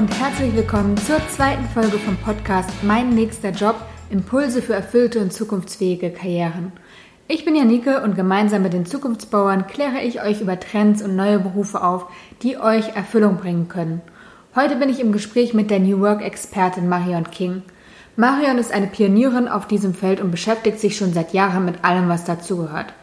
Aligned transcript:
und 0.00 0.18
herzlich 0.18 0.56
willkommen 0.56 0.96
zur 0.96 1.18
zweiten 1.28 1.66
Folge 1.74 1.98
vom 1.98 2.16
Podcast 2.16 2.70
Mein 2.82 3.10
nächster 3.10 3.50
Job 3.50 3.76
Impulse 4.08 4.62
für 4.62 4.72
erfüllte 4.72 5.20
und 5.20 5.30
zukunftsfähige 5.30 6.08
Karrieren. 6.08 6.72
Ich 7.28 7.44
bin 7.44 7.54
Janike 7.54 8.02
und 8.02 8.16
gemeinsam 8.16 8.62
mit 8.62 8.72
den 8.72 8.86
Zukunftsbauern 8.86 9.66
kläre 9.66 10.00
ich 10.00 10.22
euch 10.22 10.40
über 10.40 10.58
Trends 10.58 11.02
und 11.02 11.16
neue 11.16 11.38
Berufe 11.38 11.84
auf, 11.84 12.06
die 12.40 12.56
euch 12.56 12.96
Erfüllung 12.96 13.36
bringen 13.36 13.68
können. 13.68 14.00
Heute 14.56 14.76
bin 14.76 14.88
ich 14.88 15.00
im 15.00 15.12
Gespräch 15.12 15.52
mit 15.52 15.70
der 15.70 15.80
New 15.80 16.00
Work 16.00 16.22
Expertin 16.22 16.88
Marion 16.88 17.30
King. 17.30 17.62
Marion 18.16 18.56
ist 18.56 18.72
eine 18.72 18.86
Pionierin 18.86 19.48
auf 19.48 19.68
diesem 19.68 19.92
Feld 19.92 20.22
und 20.22 20.30
beschäftigt 20.30 20.80
sich 20.80 20.96
schon 20.96 21.12
seit 21.12 21.34
Jahren 21.34 21.66
mit 21.66 21.84
allem, 21.84 22.08
was 22.08 22.24
dazugehört. 22.24 22.94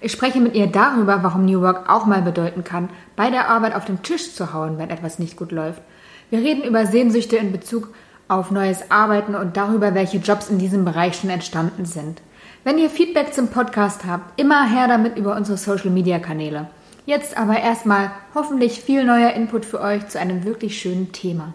Ich 0.00 0.12
spreche 0.12 0.38
mit 0.38 0.54
ihr 0.54 0.68
darüber, 0.68 1.24
warum 1.24 1.46
New 1.46 1.62
Work 1.62 1.90
auch 1.90 2.06
mal 2.06 2.22
bedeuten 2.22 2.62
kann, 2.62 2.90
bei 3.16 3.28
der 3.28 3.50
Arbeit 3.50 3.74
auf 3.74 3.86
den 3.86 4.04
Tisch 4.04 4.32
zu 4.36 4.52
hauen, 4.52 4.78
wenn 4.78 4.90
etwas 4.90 5.18
nicht 5.18 5.36
gut 5.36 5.50
läuft. 5.50 5.82
Wir 6.30 6.40
reden 6.40 6.62
über 6.62 6.84
Sehnsüchte 6.84 7.38
in 7.38 7.52
Bezug 7.52 7.88
auf 8.28 8.50
neues 8.50 8.90
Arbeiten 8.90 9.34
und 9.34 9.56
darüber, 9.56 9.94
welche 9.94 10.18
Jobs 10.18 10.50
in 10.50 10.58
diesem 10.58 10.84
Bereich 10.84 11.16
schon 11.16 11.30
entstanden 11.30 11.86
sind. 11.86 12.20
Wenn 12.64 12.76
ihr 12.76 12.90
Feedback 12.90 13.32
zum 13.32 13.48
Podcast 13.48 14.04
habt, 14.04 14.38
immer 14.38 14.68
her 14.68 14.88
damit 14.88 15.16
über 15.16 15.34
unsere 15.34 15.56
Social 15.56 15.88
Media 15.88 16.18
Kanäle. 16.18 16.68
Jetzt 17.06 17.38
aber 17.38 17.58
erstmal 17.58 18.10
hoffentlich 18.34 18.82
viel 18.82 19.04
neuer 19.04 19.30
Input 19.30 19.64
für 19.64 19.80
euch 19.80 20.06
zu 20.08 20.20
einem 20.20 20.44
wirklich 20.44 20.78
schönen 20.78 21.12
Thema. 21.12 21.54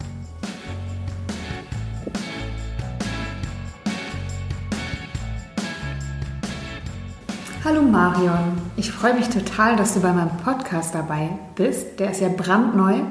Hallo 7.63 7.83
Marion, 7.83 8.57
ich 8.75 8.91
freue 8.91 9.13
mich 9.13 9.29
total, 9.29 9.75
dass 9.75 9.93
du 9.93 10.01
bei 10.01 10.11
meinem 10.11 10.35
Podcast 10.43 10.95
dabei 10.95 11.29
bist. 11.55 11.99
Der 11.99 12.09
ist 12.09 12.21
ja 12.21 12.29
brandneu 12.29 13.01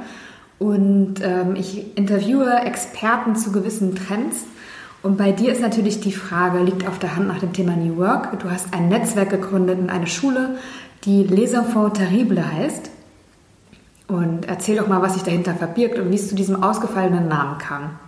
und 0.59 1.15
ähm, 1.23 1.57
ich 1.57 1.97
interviewe 1.97 2.61
Experten 2.61 3.37
zu 3.37 3.53
gewissen 3.53 3.95
Trends. 3.95 4.45
Und 5.03 5.19
bei 5.19 5.33
dir 5.33 5.53
ist 5.53 5.61
natürlich 5.61 6.01
die 6.01 6.13
Frage, 6.13 6.61
liegt 6.61 6.87
auf 6.87 6.99
der 6.99 7.17
Hand 7.17 7.27
nach 7.27 7.41
dem 7.41 7.53
Thema 7.53 7.75
New 7.75 7.97
Work. 7.97 8.39
Du 8.39 8.51
hast 8.51 8.73
ein 8.73 8.89
Netzwerk 8.89 9.31
gegründet 9.31 9.79
in 9.81 9.91
eine 9.91 10.07
Schule, 10.07 10.57
die 11.05 11.25
Les 11.25 11.53
Enfants 11.53 11.99
Terribles 11.99 12.45
heißt. 12.45 12.91
Und 14.07 14.47
erzähl 14.47 14.77
doch 14.77 14.89
mal, 14.89 15.03
was 15.03 15.15
sich 15.15 15.23
dahinter 15.23 15.55
verbirgt 15.55 15.99
und 15.99 16.11
wie 16.11 16.17
es 16.17 16.29
zu 16.29 16.35
diesem 16.35 16.63
ausgefallenen 16.63 17.29
Namen 17.29 17.59
kam. 17.59 17.99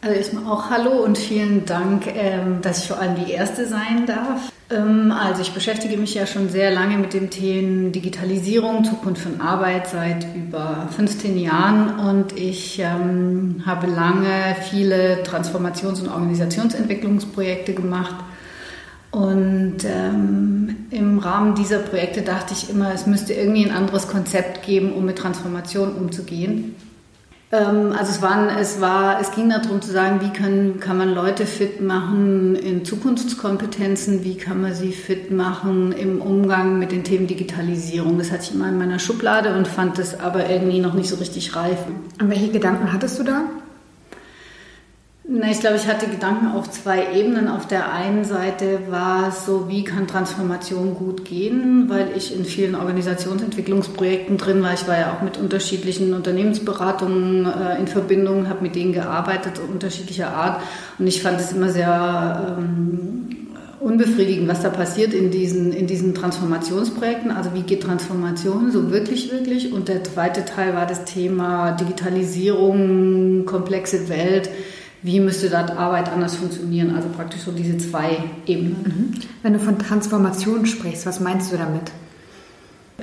Also 0.00 0.14
erstmal 0.14 0.46
auch 0.46 0.70
Hallo 0.70 1.02
und 1.02 1.18
vielen 1.18 1.64
Dank, 1.64 2.06
ähm, 2.06 2.62
dass 2.62 2.82
ich 2.82 2.88
vor 2.88 3.00
allem 3.00 3.16
die 3.16 3.32
Erste 3.32 3.66
sein 3.66 4.06
darf. 4.06 4.52
Ähm, 4.70 5.10
also 5.10 5.42
ich 5.42 5.52
beschäftige 5.52 5.96
mich 5.96 6.14
ja 6.14 6.24
schon 6.24 6.50
sehr 6.50 6.70
lange 6.70 6.98
mit 6.98 7.14
dem 7.14 7.30
Thema 7.30 7.90
Digitalisierung, 7.90 8.84
Zukunft 8.84 9.22
von 9.22 9.40
Arbeit 9.40 9.88
seit 9.88 10.24
über 10.36 10.88
15 10.94 11.36
Jahren 11.36 11.98
und 11.98 12.38
ich 12.38 12.78
ähm, 12.78 13.62
habe 13.66 13.88
lange 13.88 14.54
viele 14.70 15.24
Transformations- 15.24 16.00
und 16.00 16.10
Organisationsentwicklungsprojekte 16.10 17.74
gemacht. 17.74 18.14
Und 19.10 19.78
im 20.90 21.18
Rahmen 21.18 21.54
dieser 21.54 21.78
Projekte 21.78 22.20
dachte 22.20 22.52
ich 22.52 22.68
immer, 22.68 22.92
es 22.92 23.06
müsste 23.06 23.32
irgendwie 23.32 23.64
ein 23.64 23.74
anderes 23.74 24.06
Konzept 24.06 24.62
geben, 24.62 24.92
um 24.92 25.06
mit 25.06 25.16
Transformation 25.16 25.92
umzugehen. 25.92 26.74
Ähm, 27.50 27.92
also 27.92 28.12
es, 28.12 28.20
waren, 28.20 28.48
es, 28.48 28.80
war, 28.80 29.20
es 29.20 29.30
ging 29.32 29.48
darum 29.48 29.80
zu 29.80 29.90
sagen, 29.90 30.20
wie 30.20 30.30
können, 30.30 30.80
kann 30.80 30.98
man 30.98 31.14
Leute 31.14 31.46
fit 31.46 31.80
machen 31.80 32.54
in 32.56 32.84
Zukunftskompetenzen, 32.84 34.24
wie 34.24 34.36
kann 34.36 34.60
man 34.60 34.74
sie 34.74 34.92
fit 34.92 35.30
machen 35.30 35.92
im 35.92 36.20
Umgang 36.20 36.78
mit 36.78 36.92
den 36.92 37.04
Themen 37.04 37.26
Digitalisierung. 37.26 38.18
Das 38.18 38.30
hatte 38.30 38.42
ich 38.44 38.54
immer 38.54 38.68
in 38.68 38.78
meiner 38.78 38.98
Schublade 38.98 39.54
und 39.54 39.66
fand 39.66 39.98
das 39.98 40.20
aber 40.20 40.48
irgendwie 40.50 40.80
noch 40.80 40.94
nicht 40.94 41.08
so 41.08 41.16
richtig 41.16 41.56
reif. 41.56 41.78
Und 42.20 42.28
welche 42.28 42.50
Gedanken 42.50 42.92
hattest 42.92 43.18
du 43.18 43.22
da? 43.22 43.42
Na, 45.30 45.50
ich 45.50 45.60
glaube, 45.60 45.76
ich 45.76 45.86
hatte 45.86 46.06
Gedanken 46.06 46.46
auf 46.46 46.70
zwei 46.70 47.14
Ebenen. 47.14 47.48
Auf 47.48 47.66
der 47.68 47.92
einen 47.92 48.24
Seite 48.24 48.80
war 48.88 49.28
es 49.28 49.44
so, 49.44 49.68
wie 49.68 49.84
kann 49.84 50.06
Transformation 50.06 50.94
gut 50.94 51.26
gehen, 51.26 51.90
weil 51.90 52.16
ich 52.16 52.34
in 52.34 52.46
vielen 52.46 52.74
Organisationsentwicklungsprojekten 52.74 54.38
drin 54.38 54.62
war. 54.62 54.72
Ich 54.72 54.88
war 54.88 54.98
ja 54.98 55.12
auch 55.12 55.20
mit 55.20 55.36
unterschiedlichen 55.36 56.14
Unternehmensberatungen 56.14 57.44
äh, 57.44 57.78
in 57.78 57.88
Verbindung, 57.88 58.48
habe 58.48 58.62
mit 58.62 58.74
denen 58.74 58.94
gearbeitet, 58.94 59.60
unterschiedlicher 59.70 60.32
Art. 60.32 60.62
Und 60.98 61.06
ich 61.06 61.20
fand 61.20 61.38
es 61.38 61.52
immer 61.52 61.68
sehr 61.68 62.56
ähm, 62.58 63.28
unbefriedigend, 63.80 64.48
was 64.48 64.62
da 64.62 64.70
passiert 64.70 65.12
in 65.12 65.30
diesen, 65.30 65.74
in 65.74 65.86
diesen 65.86 66.14
Transformationsprojekten. 66.14 67.32
Also 67.32 67.52
wie 67.52 67.64
geht 67.64 67.82
Transformation 67.82 68.70
so 68.70 68.90
wirklich, 68.90 69.30
wirklich? 69.30 69.74
Und 69.74 69.88
der 69.88 70.02
zweite 70.04 70.46
Teil 70.46 70.74
war 70.74 70.86
das 70.86 71.04
Thema 71.04 71.72
Digitalisierung, 71.72 73.44
komplexe 73.44 74.08
Welt 74.08 74.48
wie 75.02 75.20
müsste 75.20 75.48
dort 75.48 75.70
Arbeit 75.70 76.10
anders 76.10 76.36
funktionieren? 76.36 76.94
Also 76.96 77.08
praktisch 77.08 77.42
so 77.42 77.52
diese 77.52 77.78
zwei 77.78 78.18
Ebenen. 78.46 78.82
Mhm. 78.82 79.20
Wenn 79.42 79.52
du 79.52 79.60
von 79.60 79.78
Transformation 79.78 80.66
sprichst, 80.66 81.06
was 81.06 81.20
meinst 81.20 81.52
du 81.52 81.56
damit? 81.56 81.92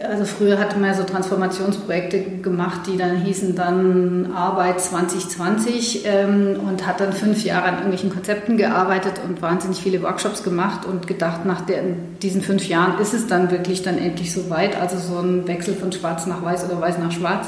Also 0.04 0.26
früher 0.26 0.60
hatte 0.60 0.78
man 0.78 0.90
ja 0.90 0.94
so 0.94 1.04
Transformationsprojekte 1.04 2.42
gemacht, 2.42 2.82
die 2.86 2.98
dann 2.98 3.16
hießen 3.16 3.56
dann 3.56 4.34
Arbeit 4.36 4.82
2020 4.82 6.02
ähm, 6.06 6.60
und 6.68 6.86
hat 6.86 7.00
dann 7.00 7.14
fünf 7.14 7.46
Jahre 7.46 7.68
an 7.68 7.76
irgendwelchen 7.76 8.10
Konzepten 8.10 8.58
gearbeitet 8.58 9.22
und 9.26 9.42
wahnsinnig 9.42 9.82
viele 9.82 10.04
Workshops 10.04 10.44
gemacht 10.44 10.86
und 10.86 11.08
gedacht, 11.08 11.46
nach 11.46 11.62
der, 11.62 11.82
diesen 12.22 12.42
fünf 12.42 12.68
Jahren 12.68 13.00
ist 13.00 13.14
es 13.14 13.28
dann 13.28 13.52
wirklich 13.52 13.84
dann 13.84 13.98
endlich 13.98 14.34
so 14.34 14.50
weit, 14.50 14.76
also 14.76 14.98
so 14.98 15.22
ein 15.22 15.48
Wechsel 15.48 15.74
von 15.76 15.94
schwarz 15.94 16.26
nach 16.26 16.44
weiß 16.44 16.66
oder 16.66 16.82
weiß 16.82 16.98
nach 16.98 17.14
schwarz. 17.14 17.48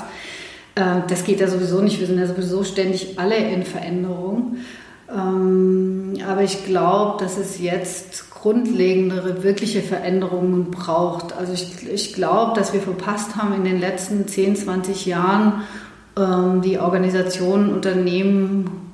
Ähm, 0.78 1.04
das 1.10 1.24
geht 1.24 1.40
ja 1.40 1.48
sowieso 1.48 1.82
nicht. 1.82 2.00
Wir 2.00 2.08
sind 2.08 2.20
ja 2.20 2.28
sowieso 2.28 2.64
ständig 2.64 3.20
alle 3.20 3.36
in 3.36 3.64
Veränderung. 3.64 4.58
Ähm, 5.10 6.14
aber 6.26 6.44
ich 6.44 6.66
glaube, 6.66 7.24
dass 7.24 7.38
es 7.38 7.60
jetzt 7.60 8.30
grundlegendere, 8.30 9.44
wirkliche 9.44 9.82
Veränderungen 9.82 10.70
braucht. 10.70 11.34
Also 11.34 11.54
ich, 11.54 11.88
ich 11.92 12.14
glaube, 12.14 12.54
dass 12.58 12.74
wir 12.74 12.82
verpasst 12.82 13.36
haben 13.36 13.56
in 13.56 13.64
den 13.64 13.80
letzten 13.80 14.28
10, 14.28 14.56
20 14.56 15.06
Jahren, 15.08 15.64
ähm, 16.18 16.62
die 16.62 16.78
Organisationen, 16.78 17.74
Unternehmen 17.74 18.87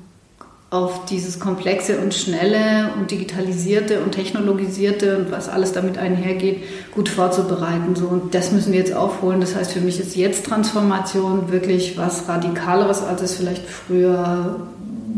auf 0.74 1.06
dieses 1.06 1.40
komplexe 1.40 2.00
und 2.00 2.16
schnelle 2.16 2.90
und 2.98 3.12
digitalisierte 3.12 4.02
und 4.02 4.12
technologisierte 4.12 5.20
und 5.20 5.32
was 5.32 5.48
alles 5.48 5.72
damit 5.72 6.00
einhergeht, 6.00 6.64
gut 6.92 7.10
vorzubereiten. 7.10 7.96
So, 7.96 8.08
und 8.08 8.34
das 8.34 8.52
müssen 8.52 8.72
wir 8.72 8.80
jetzt 8.80 8.94
aufholen. 8.94 9.40
Das 9.40 9.56
heißt, 9.56 9.72
für 9.72 9.82
mich 9.82 10.00
ist 10.00 10.16
jetzt 10.16 10.48
Transformation 10.48 11.52
wirklich 11.52 11.96
was 11.98 12.28
Radikaleres, 12.28 13.04
als 13.04 13.22
es 13.22 13.36
vielleicht 13.36 13.68
früher 13.68 14.68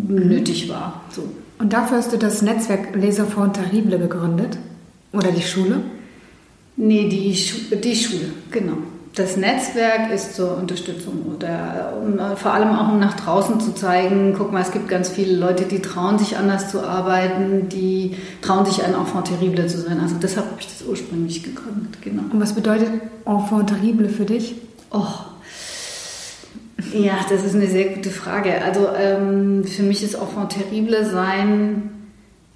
mhm. 0.08 0.28
nötig 0.28 0.68
war. 0.68 1.02
So. 1.10 1.24
Und 1.58 1.72
dafür 1.72 1.98
hast 1.98 2.12
du 2.12 2.18
das 2.18 2.42
Netzwerk 2.42 2.94
Laserfond 2.94 3.56
Terrible 3.56 3.98
gegründet? 3.98 4.58
Oder 5.14 5.32
die 5.32 5.42
Schule? 5.42 5.82
Nee, 6.76 7.08
die, 7.08 7.34
Schu 7.34 7.76
die 7.78 7.96
Schule, 7.96 8.26
genau 8.52 8.76
das 9.16 9.38
Netzwerk 9.38 10.12
ist 10.12 10.36
zur 10.36 10.58
Unterstützung 10.58 11.34
oder 11.36 11.94
um, 12.02 12.20
vor 12.36 12.53
allem 12.53 12.76
auch 12.76 12.90
um 12.92 13.00
nach 13.00 13.16
draußen 13.16 13.59
zu 13.62 13.74
zeigen, 13.74 14.36
guck 14.38 14.52
mal, 14.52 14.62
es 14.62 14.72
gibt 14.72 14.90
ganz 14.90 15.09
viele 15.09 15.38
Leute, 15.38 15.64
die 15.64 15.81
trauen 15.81 16.20
sich 16.20 16.38
anders 16.38 16.70
zu 16.70 16.84
arbeiten, 16.86 17.70
die 17.70 18.18
trauen 18.42 18.66
sich 18.66 18.84
ein 18.84 18.94
Enfant 18.94 19.28
terrible 19.28 19.68
zu 19.68 19.80
sein. 19.80 20.00
Also 20.02 20.16
deshalb 20.22 20.48
habe 20.48 20.59
ich 20.59 20.68
das 20.68 20.86
ursprünglich 20.86 21.44
gegründet, 21.44 22.02
genau. 22.02 22.24
Und 22.31 22.42
was 22.42 22.54
bedeutet 22.54 22.90
Enfant 23.25 23.70
terrible 23.70 24.09
für 24.09 24.25
dich? 24.25 24.56
Oh, 24.92 25.06
ja, 26.94 27.16
das 27.30 27.44
ist 27.44 27.56
eine 27.56 27.68
sehr 27.68 27.94
gute 27.94 28.09
Frage. 28.09 28.62
Also 28.64 28.90
ähm, 28.98 29.64
für 29.64 29.84
mich 29.84 30.04
ist 30.04 30.16
Enfant 30.16 30.52
terrible 30.52 31.06
sein 31.06 31.94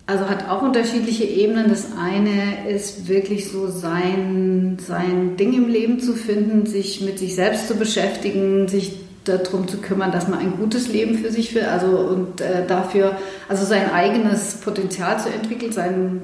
also 0.09 0.27
hat 0.27 0.49
auch 0.49 0.63
unterschiedliche 0.63 1.23
Ebenen. 1.23 1.69
Das 1.69 1.89
eine 1.95 2.67
ist 2.67 3.07
wirklich 3.07 3.51
so 3.51 3.67
sein, 3.67 4.77
sein 4.81 5.37
Ding 5.37 5.53
im 5.53 5.69
Leben 5.69 5.99
zu 5.99 6.13
finden, 6.15 6.65
sich 6.65 7.01
mit 7.01 7.19
sich 7.19 7.35
selbst 7.35 7.67
zu 7.67 7.75
beschäftigen, 7.75 8.67
sich 8.67 8.97
darum 9.23 9.67
zu 9.67 9.77
kümmern, 9.77 10.11
dass 10.11 10.27
man 10.27 10.39
ein 10.39 10.57
gutes 10.57 10.87
Leben 10.87 11.19
für 11.19 11.31
sich 11.31 11.53
will, 11.53 11.65
also 11.65 11.99
und 11.99 12.41
äh, 12.41 12.65
dafür, 12.65 13.17
also 13.47 13.65
sein 13.65 13.91
eigenes 13.93 14.55
Potenzial 14.55 15.19
zu 15.19 15.29
entwickeln, 15.29 15.71
sein, 15.71 16.21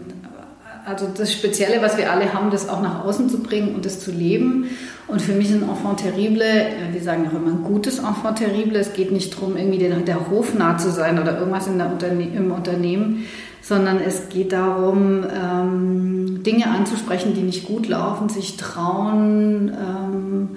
also 0.86 1.07
das 1.15 1.31
Spezielle, 1.31 1.81
was 1.83 1.98
wir 1.98 2.12
alle 2.12 2.33
haben, 2.33 2.50
das 2.50 2.68
auch 2.68 2.81
nach 2.81 3.06
außen 3.06 3.30
zu 3.30 3.44
bringen 3.44 3.75
und 3.75 3.86
das 3.86 4.00
zu 4.00 4.12
leben. 4.12 4.69
Und 5.07 5.21
für 5.21 5.33
mich 5.33 5.51
ein 5.51 5.62
Enfant 5.62 6.00
terrible, 6.00 6.45
wir 6.92 7.01
sagen 7.01 7.27
auch 7.27 7.36
immer 7.36 7.51
ein 7.51 7.63
gutes 7.63 8.00
Enfant 8.00 8.39
terrible. 8.39 8.80
Es 8.80 8.94
geht 8.94 9.12
nicht 9.12 9.36
darum, 9.36 9.56
irgendwie 9.56 9.77
der, 9.77 9.95
der 9.98 10.30
Hofnah 10.31 10.80
zu 10.80 10.89
sein 10.89 11.19
oder 11.19 11.38
irgendwas 11.38 11.68
in 11.68 11.77
der 11.77 11.92
Unterne 11.92 12.24
im 12.24 12.51
Unternehmen, 12.51 13.25
sondern 13.67 14.00
es 14.00 14.29
geht 14.29 14.51
darum, 14.51 15.23
ähm, 15.23 16.44
Dinge 16.44 16.67
anzusprechen, 16.67 17.33
die 17.33 17.41
nicht 17.41 17.65
gut 17.65 17.88
laufen, 17.88 18.29
sich 18.29 18.57
trauen, 18.57 19.69
ähm, 19.69 20.50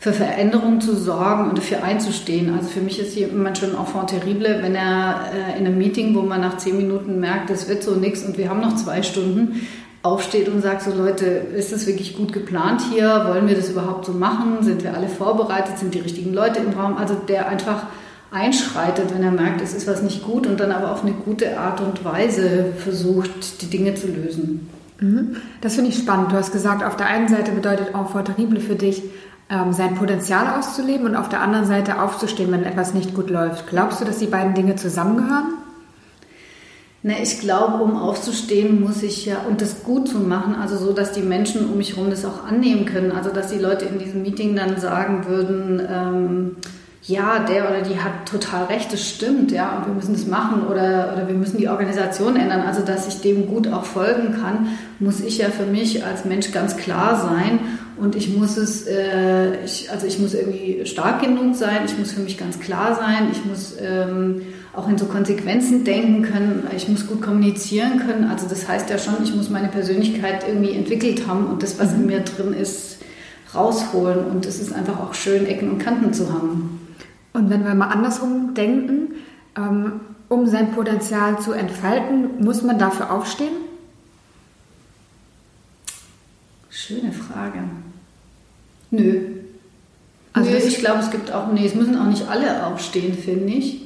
für 0.00 0.12
Veränderungen 0.12 0.80
zu 0.80 0.96
sorgen 0.96 1.48
und 1.48 1.58
dafür 1.58 1.84
einzustehen. 1.84 2.52
Also 2.54 2.68
für 2.68 2.80
mich 2.80 2.98
ist 2.98 3.14
jemand 3.14 3.58
schon 3.58 3.76
Enfant 3.76 4.10
terrible, 4.10 4.58
wenn 4.60 4.74
er 4.74 5.26
äh, 5.32 5.58
in 5.58 5.66
einem 5.66 5.78
Meeting, 5.78 6.16
wo 6.16 6.22
man 6.22 6.40
nach 6.40 6.56
zehn 6.56 6.76
Minuten 6.76 7.20
merkt, 7.20 7.50
es 7.50 7.68
wird 7.68 7.84
so 7.84 7.94
nichts 7.94 8.24
und 8.24 8.38
wir 8.38 8.48
haben 8.48 8.60
noch 8.60 8.74
zwei 8.74 9.02
Stunden, 9.02 9.66
aufsteht 10.02 10.48
und 10.48 10.60
sagt 10.60 10.82
so 10.82 10.92
Leute, 10.92 11.26
ist 11.26 11.72
das 11.72 11.86
wirklich 11.86 12.16
gut 12.16 12.32
geplant 12.32 12.82
hier? 12.92 13.26
Wollen 13.28 13.48
wir 13.48 13.56
das 13.56 13.70
überhaupt 13.70 14.04
so 14.04 14.12
machen? 14.12 14.62
Sind 14.62 14.82
wir 14.82 14.94
alle 14.94 15.08
vorbereitet? 15.08 15.78
Sind 15.78 15.94
die 15.94 16.00
richtigen 16.00 16.32
Leute 16.32 16.60
im 16.60 16.72
Raum? 16.72 16.96
Also 16.96 17.14
der 17.14 17.48
einfach 17.48 17.86
einschreitet, 18.30 19.14
wenn 19.14 19.22
er 19.22 19.30
merkt, 19.30 19.60
es 19.60 19.74
ist 19.74 19.86
was 19.86 20.02
nicht 20.02 20.22
gut 20.22 20.46
und 20.46 20.60
dann 20.60 20.72
aber 20.72 20.92
auf 20.92 21.02
eine 21.02 21.12
gute 21.12 21.58
Art 21.58 21.80
und 21.80 22.04
Weise 22.04 22.72
versucht, 22.76 23.62
die 23.62 23.66
Dinge 23.70 23.94
zu 23.94 24.08
lösen. 24.08 24.68
Mhm. 25.00 25.36
Das 25.60 25.74
finde 25.74 25.90
ich 25.90 25.98
spannend. 25.98 26.32
Du 26.32 26.36
hast 26.36 26.52
gesagt, 26.52 26.84
auf 26.84 26.96
der 26.96 27.06
einen 27.06 27.28
Seite 27.28 27.52
bedeutet 27.52 27.94
Enfant 27.94 28.26
terrible 28.26 28.60
für 28.60 28.74
dich, 28.74 29.02
ähm, 29.50 29.72
sein 29.72 29.94
Potenzial 29.94 30.58
auszuleben 30.58 31.06
und 31.06 31.16
auf 31.16 31.28
der 31.28 31.40
anderen 31.40 31.66
Seite 31.66 32.02
aufzustehen, 32.02 32.52
wenn 32.52 32.64
etwas 32.64 32.92
nicht 32.92 33.14
gut 33.14 33.30
läuft. 33.30 33.68
Glaubst 33.68 34.00
du, 34.00 34.04
dass 34.04 34.18
die 34.18 34.26
beiden 34.26 34.54
Dinge 34.54 34.76
zusammengehören? 34.76 35.54
Na, 37.02 37.14
ich 37.22 37.38
glaube, 37.38 37.82
um 37.82 37.96
aufzustehen, 37.96 38.82
muss 38.82 39.02
ich 39.04 39.24
ja, 39.24 39.38
und 39.48 39.62
das 39.62 39.84
gut 39.84 40.08
zu 40.08 40.18
machen, 40.18 40.56
also 40.56 40.76
so, 40.76 40.92
dass 40.92 41.12
die 41.12 41.22
Menschen 41.22 41.70
um 41.70 41.78
mich 41.78 41.96
herum 41.96 42.10
das 42.10 42.24
auch 42.24 42.44
annehmen 42.44 42.86
können. 42.86 43.12
Also, 43.12 43.30
dass 43.30 43.48
die 43.48 43.58
Leute 43.58 43.84
in 43.84 44.00
diesem 44.00 44.22
Meeting 44.22 44.56
dann 44.56 44.78
sagen 44.80 45.26
würden, 45.26 45.80
ähm, 45.88 46.56
ja, 47.08 47.38
der 47.38 47.70
oder 47.70 47.80
die 47.80 47.98
hat 47.98 48.26
total 48.30 48.66
recht, 48.66 48.92
das 48.92 49.08
stimmt, 49.08 49.50
ja, 49.50 49.78
und 49.78 49.86
wir 49.86 49.94
müssen 49.94 50.12
das 50.12 50.26
machen 50.26 50.66
oder, 50.66 51.14
oder 51.14 51.26
wir 51.26 51.34
müssen 51.34 51.56
die 51.56 51.68
Organisation 51.68 52.36
ändern. 52.36 52.60
Also, 52.60 52.82
dass 52.82 53.08
ich 53.08 53.22
dem 53.22 53.46
gut 53.46 53.66
auch 53.66 53.84
folgen 53.84 54.36
kann, 54.40 54.68
muss 54.98 55.20
ich 55.20 55.38
ja 55.38 55.48
für 55.48 55.64
mich 55.64 56.04
als 56.04 56.26
Mensch 56.26 56.52
ganz 56.52 56.76
klar 56.76 57.18
sein 57.18 57.60
und 57.96 58.14
ich 58.14 58.36
muss 58.36 58.58
es, 58.58 58.86
äh, 58.86 59.64
ich, 59.64 59.90
also 59.90 60.06
ich 60.06 60.18
muss 60.18 60.34
irgendwie 60.34 60.84
stark 60.84 61.22
genug 61.22 61.56
sein, 61.56 61.78
ich 61.86 61.98
muss 61.98 62.12
für 62.12 62.20
mich 62.20 62.36
ganz 62.36 62.60
klar 62.60 62.94
sein, 62.94 63.28
ich 63.32 63.42
muss 63.42 63.76
ähm, 63.80 64.42
auch 64.74 64.86
in 64.86 64.98
so 64.98 65.06
Konsequenzen 65.06 65.84
denken 65.84 66.22
können. 66.22 66.66
Ich 66.76 66.88
muss 66.88 67.06
gut 67.06 67.22
kommunizieren 67.22 68.00
können. 68.06 68.30
Also 68.30 68.46
das 68.46 68.68
heißt 68.68 68.90
ja 68.90 68.98
schon, 68.98 69.14
ich 69.24 69.34
muss 69.34 69.48
meine 69.48 69.68
Persönlichkeit 69.68 70.44
irgendwie 70.46 70.74
entwickelt 70.74 71.26
haben 71.26 71.46
und 71.46 71.62
das, 71.62 71.80
was 71.80 71.94
in 71.94 72.06
mir 72.06 72.20
drin 72.20 72.52
ist, 72.52 72.98
rausholen. 73.54 74.26
Und 74.26 74.46
es 74.46 74.60
ist 74.60 74.72
einfach 74.72 75.00
auch 75.00 75.14
schön, 75.14 75.46
Ecken 75.46 75.70
und 75.70 75.78
Kanten 75.78 76.12
zu 76.12 76.32
haben. 76.32 76.77
Und 77.32 77.50
wenn 77.50 77.64
wir 77.64 77.74
mal 77.74 77.88
andersrum 77.88 78.54
denken, 78.54 79.14
ähm, 79.56 80.00
um 80.28 80.46
sein 80.46 80.72
Potenzial 80.72 81.38
zu 81.38 81.52
entfalten, 81.52 82.42
muss 82.42 82.62
man 82.62 82.78
dafür 82.78 83.12
aufstehen? 83.12 83.54
Schöne 86.70 87.12
Frage. 87.12 87.60
Nö. 88.90 89.20
Also 90.32 90.50
Nö, 90.50 90.56
ich 90.56 90.78
glaube, 90.78 91.00
es 91.00 91.10
gibt 91.10 91.32
auch, 91.32 91.52
nee, 91.52 91.66
es 91.66 91.74
müssen 91.74 91.96
auch 91.96 92.06
nicht 92.06 92.28
alle 92.28 92.66
aufstehen, 92.66 93.14
finde 93.14 93.52
ich. 93.52 93.82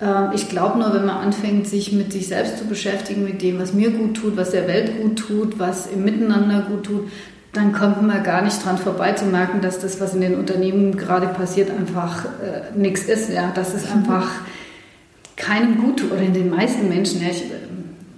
Ähm, 0.00 0.30
ich 0.34 0.48
glaube 0.48 0.78
nur, 0.78 0.92
wenn 0.92 1.06
man 1.06 1.16
anfängt, 1.16 1.68
sich 1.68 1.92
mit 1.92 2.12
sich 2.12 2.26
selbst 2.26 2.58
zu 2.58 2.64
beschäftigen, 2.64 3.24
mit 3.24 3.42
dem, 3.42 3.58
was 3.58 3.72
mir 3.72 3.90
gut 3.90 4.16
tut, 4.16 4.36
was 4.36 4.50
der 4.50 4.66
Welt 4.66 5.00
gut 5.00 5.18
tut, 5.18 5.58
was 5.58 5.86
im 5.86 6.04
Miteinander 6.04 6.62
gut 6.62 6.84
tut, 6.84 7.08
dann 7.54 7.72
kommt 7.72 8.02
man 8.02 8.22
gar 8.22 8.42
nicht 8.42 8.64
dran 8.64 8.78
vorbei 8.78 9.12
zu 9.12 9.24
merken, 9.26 9.60
dass 9.60 9.78
das, 9.78 10.00
was 10.00 10.14
in 10.14 10.20
den 10.20 10.34
Unternehmen 10.36 10.96
gerade 10.96 11.28
passiert, 11.28 11.70
einfach 11.70 12.24
äh, 12.24 12.76
nichts 12.76 13.04
ist. 13.04 13.30
Ja? 13.30 13.52
Dass 13.54 13.74
es 13.74 13.90
einfach 13.90 14.28
keinem 15.36 15.78
gut 15.80 16.00
tut 16.00 16.12
oder 16.12 16.22
in 16.22 16.34
den 16.34 16.50
meisten 16.50 16.88
Menschen, 16.88 17.22
ja, 17.22 17.28
ich, 17.28 17.44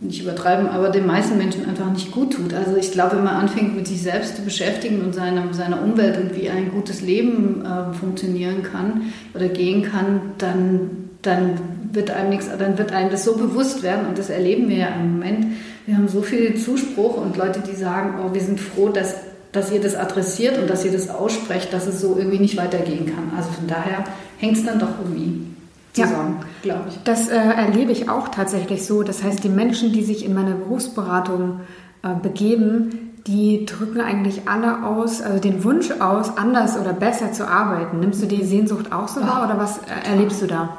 nicht 0.00 0.22
übertreiben, 0.22 0.68
aber 0.68 0.90
den 0.90 1.06
meisten 1.06 1.38
Menschen 1.38 1.66
einfach 1.66 1.90
nicht 1.90 2.12
gut 2.12 2.34
tut. 2.34 2.52
Also 2.52 2.76
ich 2.76 2.92
glaube, 2.92 3.16
wenn 3.16 3.24
man 3.24 3.36
anfängt, 3.36 3.74
mit 3.74 3.86
sich 3.86 4.02
selbst 4.02 4.36
zu 4.36 4.42
beschäftigen 4.42 5.00
und 5.00 5.14
seiner, 5.14 5.52
seiner 5.54 5.82
Umwelt 5.82 6.18
und 6.18 6.36
wie 6.36 6.50
ein 6.50 6.70
gutes 6.70 7.00
Leben 7.00 7.64
äh, 7.64 7.94
funktionieren 7.94 8.62
kann 8.62 9.12
oder 9.34 9.48
gehen 9.48 9.82
kann, 9.82 10.20
dann 10.38 11.05
dann 11.26 11.58
wird 11.92 12.10
einem 12.10 12.30
nichts, 12.30 12.48
dann 12.58 12.78
wird 12.78 12.92
einem 12.92 13.10
das 13.10 13.24
so 13.24 13.36
bewusst 13.36 13.82
werden 13.82 14.06
und 14.06 14.18
das 14.18 14.30
erleben 14.30 14.68
wir 14.68 14.76
ja 14.76 14.88
im 14.88 15.14
Moment. 15.14 15.46
Wir 15.86 15.96
haben 15.96 16.08
so 16.08 16.22
viel 16.22 16.56
Zuspruch 16.56 17.16
und 17.16 17.36
Leute, 17.36 17.60
die 17.60 17.74
sagen, 17.74 18.14
oh, 18.24 18.34
wir 18.34 18.40
sind 18.40 18.60
froh, 18.60 18.88
dass, 18.88 19.14
dass 19.52 19.72
ihr 19.72 19.80
das 19.80 19.94
adressiert 19.94 20.58
und 20.58 20.68
dass 20.68 20.84
ihr 20.84 20.92
das 20.92 21.08
aussprecht, 21.08 21.72
dass 21.72 21.86
es 21.86 22.00
so 22.00 22.16
irgendwie 22.16 22.38
nicht 22.38 22.56
weitergehen 22.56 23.06
kann. 23.06 23.32
Also 23.36 23.50
von 23.50 23.66
daher 23.66 24.04
hängt 24.38 24.56
es 24.56 24.64
dann 24.64 24.78
doch 24.78 24.98
irgendwie 25.02 25.46
zusammen, 25.92 26.38
ja, 26.40 26.46
glaube 26.62 26.88
ich. 26.88 26.98
Das 27.04 27.28
äh, 27.28 27.36
erlebe 27.36 27.92
ich 27.92 28.08
auch 28.08 28.28
tatsächlich 28.28 28.84
so. 28.84 29.02
Das 29.02 29.22
heißt, 29.22 29.42
die 29.44 29.48
Menschen, 29.48 29.92
die 29.92 30.02
sich 30.02 30.24
in 30.24 30.34
meine 30.34 30.54
Berufsberatung 30.54 31.60
äh, 32.02 32.08
begeben, 32.20 33.12
die 33.26 33.66
drücken 33.66 34.00
eigentlich 34.00 34.42
alle 34.46 34.84
aus, 34.86 35.20
also 35.20 35.40
den 35.40 35.64
Wunsch 35.64 35.90
aus, 36.00 36.36
anders 36.36 36.78
oder 36.78 36.92
besser 36.92 37.32
zu 37.32 37.48
arbeiten. 37.48 38.00
Nimmst 38.00 38.22
du 38.22 38.26
die 38.26 38.44
Sehnsucht 38.44 38.92
auch 38.92 39.08
so 39.08 39.20
wahr 39.20 39.44
oder 39.48 39.58
was 39.58 39.78
äh, 39.78 40.08
erlebst 40.08 40.42
du 40.42 40.46
da? 40.46 40.76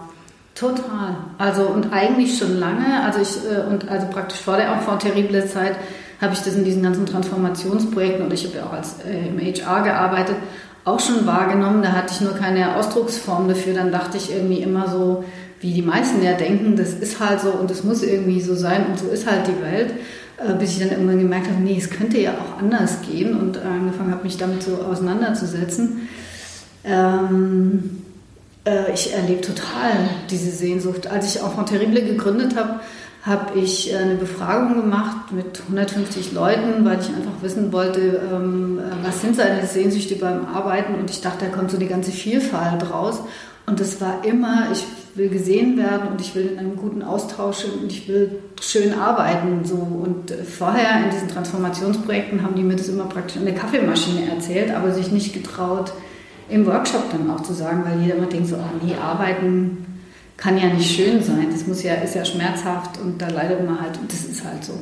Total. 0.57 1.15
Also 1.37 1.63
und 1.67 1.93
eigentlich 1.93 2.37
schon 2.37 2.57
lange, 2.59 3.03
also 3.03 3.19
ich 3.21 3.37
äh, 3.45 3.69
und 3.69 3.89
also 3.89 4.07
praktisch 4.07 4.39
vor 4.39 4.57
der 4.57 4.71
Enfant 4.71 5.03
terrible 5.03 5.45
Zeit 5.45 5.75
habe 6.19 6.33
ich 6.33 6.39
das 6.39 6.55
in 6.55 6.63
diesen 6.63 6.81
ganzen 6.81 7.05
Transformationsprojekten 7.05 8.25
und 8.25 8.33
ich 8.33 8.45
habe 8.45 8.57
ja 8.57 8.65
auch 8.65 8.73
als 8.73 8.95
äh, 9.05 9.27
im 9.27 9.39
HR 9.39 9.83
gearbeitet, 9.83 10.35
auch 10.83 10.99
schon 10.99 11.27
wahrgenommen. 11.27 11.83
Da 11.83 11.91
hatte 11.91 12.13
ich 12.13 12.21
nur 12.21 12.33
keine 12.33 12.75
Ausdrucksform 12.75 13.47
dafür. 13.47 13.75
Dann 13.75 13.91
dachte 13.91 14.17
ich 14.17 14.33
irgendwie 14.33 14.61
immer 14.61 14.89
so, 14.89 15.25
wie 15.59 15.73
die 15.73 15.83
meisten 15.83 16.23
ja 16.23 16.33
denken, 16.33 16.75
das 16.75 16.93
ist 16.93 17.19
halt 17.19 17.41
so 17.41 17.51
und 17.51 17.69
es 17.69 17.83
muss 17.83 18.01
irgendwie 18.01 18.41
so 18.41 18.55
sein 18.55 18.87
und 18.87 18.97
so 18.97 19.09
ist 19.09 19.29
halt 19.29 19.47
die 19.47 19.61
Welt. 19.61 19.93
Äh, 20.37 20.53
bis 20.53 20.71
ich 20.71 20.79
dann 20.79 20.89
irgendwann 20.89 21.19
gemerkt 21.19 21.47
habe, 21.47 21.61
nee, 21.61 21.77
es 21.77 21.89
könnte 21.91 22.19
ja 22.19 22.31
auch 22.31 22.59
anders 22.59 23.01
gehen 23.01 23.37
und 23.39 23.57
angefangen 23.57 24.11
habe, 24.11 24.23
mich 24.23 24.37
damit 24.37 24.63
so 24.63 24.77
auseinanderzusetzen. 24.77 26.07
Ähm, 26.83 28.03
äh, 28.67 28.93
ich 28.93 29.13
erlebe 29.13 29.41
total 29.41 30.09
diese 30.29 30.51
Sehnsucht. 30.51 31.07
Als 31.07 31.35
ich 31.35 31.41
von 31.41 31.65
Terrible 31.65 32.03
gegründet 32.03 32.55
habe, 32.55 32.81
habe 33.23 33.59
ich 33.59 33.91
äh, 33.91 33.97
eine 33.97 34.15
Befragung 34.15 34.81
gemacht 34.81 35.31
mit 35.31 35.61
150 35.61 36.33
Leuten, 36.33 36.85
weil 36.85 36.99
ich 36.99 37.07
einfach 37.07 37.41
wissen 37.41 37.71
wollte, 37.71 38.21
ähm, 38.31 38.79
äh, 38.79 39.05
was 39.05 39.21
sind 39.21 39.35
seine 39.35 39.65
Sehnsüchte 39.65 40.15
beim 40.15 40.45
Arbeiten. 40.45 40.95
Und 40.95 41.09
ich 41.09 41.21
dachte, 41.21 41.45
da 41.45 41.51
kommt 41.51 41.71
so 41.71 41.77
eine 41.77 41.87
ganze 41.87 42.11
Vielfalt 42.11 42.91
raus. 42.91 43.21
Und 43.65 43.79
das 43.79 43.99
war 43.99 44.23
immer, 44.23 44.67
ich 44.71 44.85
will 45.15 45.29
gesehen 45.29 45.77
werden 45.77 46.07
und 46.09 46.21
ich 46.21 46.35
will 46.35 46.47
in 46.53 46.59
einem 46.59 46.77
guten 46.77 47.01
Austausch 47.01 47.65
und 47.65 47.91
ich 47.91 48.07
will 48.07 48.39
schön 48.61 48.93
arbeiten. 48.93 49.65
So. 49.65 49.75
Und 49.75 50.31
vorher 50.31 51.03
in 51.03 51.09
diesen 51.09 51.27
Transformationsprojekten 51.27 52.43
haben 52.43 52.55
die 52.55 52.63
mir 52.63 52.77
das 52.77 52.87
immer 52.87 53.05
praktisch 53.05 53.35
in 53.35 53.45
der 53.45 53.55
Kaffeemaschine 53.55 54.29
erzählt, 54.29 54.71
aber 54.71 54.93
sich 54.93 55.11
nicht 55.11 55.33
getraut, 55.33 55.91
im 56.49 56.65
Workshop 56.65 57.11
dann 57.11 57.29
auch 57.29 57.41
zu 57.41 57.53
sagen, 57.53 57.83
weil 57.85 58.01
jeder 58.01 58.15
immer 58.15 58.27
denkt 58.27 58.47
so, 58.47 58.55
oh 58.55 58.85
nee, 58.85 58.95
arbeiten 58.95 59.85
kann 60.37 60.57
ja 60.57 60.67
nicht 60.67 60.95
schön 60.95 61.21
sein, 61.21 61.47
das 61.51 61.65
muss 61.65 61.83
ja, 61.83 61.95
ist 61.95 62.15
ja 62.15 62.23
schmerzhaft 62.23 62.99
und 63.01 63.21
da 63.21 63.27
leidet 63.27 63.65
man 63.65 63.81
halt 63.81 63.97
und 63.97 64.11
das 64.11 64.23
ist 64.23 64.45
halt 64.45 64.63
so. 64.63 64.73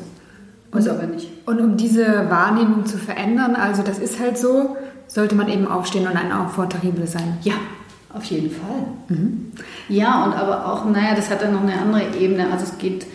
Muss 0.73 0.88
aber 0.89 1.03
nicht. 1.03 1.29
Und 1.45 1.62
um 1.62 1.77
diese 1.77 2.29
Wahrnehmung 2.29 2.85
zu 2.85 2.97
verändern, 2.97 3.56
also 3.56 3.81
das 3.81 3.97
ist 3.97 4.19
halt 4.19 4.38
so, 4.38 4.75
sollte 5.07 5.36
man 5.36 5.48
eben 5.48 5.67
aufstehen 5.67 6.05
und 6.05 6.17
ein 6.17 6.31
Enfant 6.31 6.74
terrible 6.74 7.07
sein. 7.07 7.38
Ja, 7.43 7.53
auf 8.13 8.25
jeden 8.25 8.51
Fall. 8.51 8.84
Mhm. 9.07 9.51
Ja, 9.88 10.25
und 10.25 10.34
aber 10.34 10.65
auch, 10.65 10.86
naja, 10.86 11.15
das 11.15 11.29
hat 11.29 11.41
dann 11.41 11.53
noch 11.53 11.62
eine 11.62 11.79
andere 11.79 12.17
Ebene. 12.19 12.51
Also 12.51 12.65
es 12.65 12.77
geht, 12.77 13.05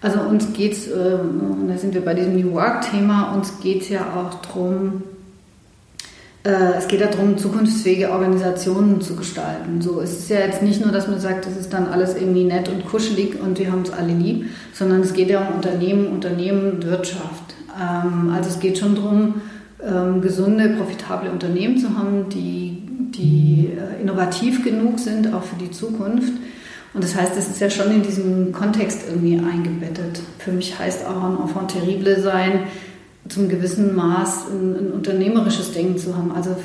also 0.00 0.20
uns 0.20 0.52
geht 0.52 0.72
es, 0.72 0.86
äh, 0.86 1.18
da 1.68 1.76
sind 1.76 1.94
wir 1.94 2.04
bei 2.04 2.14
diesem 2.14 2.36
New 2.36 2.52
Work-Thema, 2.52 3.32
uns 3.34 3.60
geht 3.60 3.82
es 3.82 3.88
ja 3.88 4.02
auch 4.14 4.40
darum, 4.42 5.02
es 6.42 6.88
geht 6.88 7.02
darum, 7.02 7.36
zukunftsfähige 7.36 8.10
Organisationen 8.10 9.02
zu 9.02 9.14
gestalten. 9.14 9.82
So, 9.82 10.00
es 10.00 10.20
ist 10.20 10.30
ja 10.30 10.38
jetzt 10.40 10.62
nicht 10.62 10.80
nur, 10.82 10.90
dass 10.90 11.06
man 11.06 11.20
sagt, 11.20 11.44
das 11.44 11.56
ist 11.56 11.72
dann 11.72 11.86
alles 11.86 12.14
irgendwie 12.14 12.44
nett 12.44 12.70
und 12.70 12.86
kuschelig 12.86 13.38
und 13.38 13.58
wir 13.58 13.70
haben 13.70 13.82
es 13.82 13.90
alle 13.90 14.14
lieb, 14.14 14.46
sondern 14.72 15.02
es 15.02 15.12
geht 15.12 15.28
ja 15.28 15.46
um 15.46 15.56
Unternehmen, 15.56 16.06
Unternehmen 16.06 16.70
und 16.72 16.86
Wirtschaft. 16.86 17.54
Ähm, 17.78 18.32
also 18.34 18.48
es 18.48 18.58
geht 18.58 18.78
schon 18.78 18.94
darum, 18.94 19.42
ähm, 19.86 20.20
gesunde, 20.20 20.70
profitable 20.70 21.30
Unternehmen 21.30 21.78
zu 21.78 21.96
haben, 21.96 22.28
die, 22.28 22.82
die 23.14 23.72
äh, 23.72 24.00
innovativ 24.00 24.64
genug 24.64 24.98
sind, 24.98 25.32
auch 25.32 25.42
für 25.42 25.56
die 25.56 25.70
Zukunft. 25.70 26.32
Und 26.92 27.04
das 27.04 27.14
heißt, 27.14 27.36
es 27.36 27.48
ist 27.48 27.60
ja 27.60 27.70
schon 27.70 27.90
in 27.92 28.02
diesem 28.02 28.52
Kontext 28.52 29.02
irgendwie 29.08 29.38
eingebettet. 29.38 30.20
Für 30.38 30.52
mich 30.52 30.78
heißt 30.78 31.06
auch 31.06 31.22
ein 31.22 31.38
Enfant 31.40 31.70
terrible 31.70 32.20
sein, 32.20 32.64
zum 33.30 33.48
gewissen 33.48 33.94
Maß 33.94 34.46
ein, 34.50 34.76
ein, 34.76 34.92
unternehmerisches 34.92 35.72
Denken 35.72 35.96
zu 35.96 36.16
haben, 36.16 36.32
also 36.32 36.56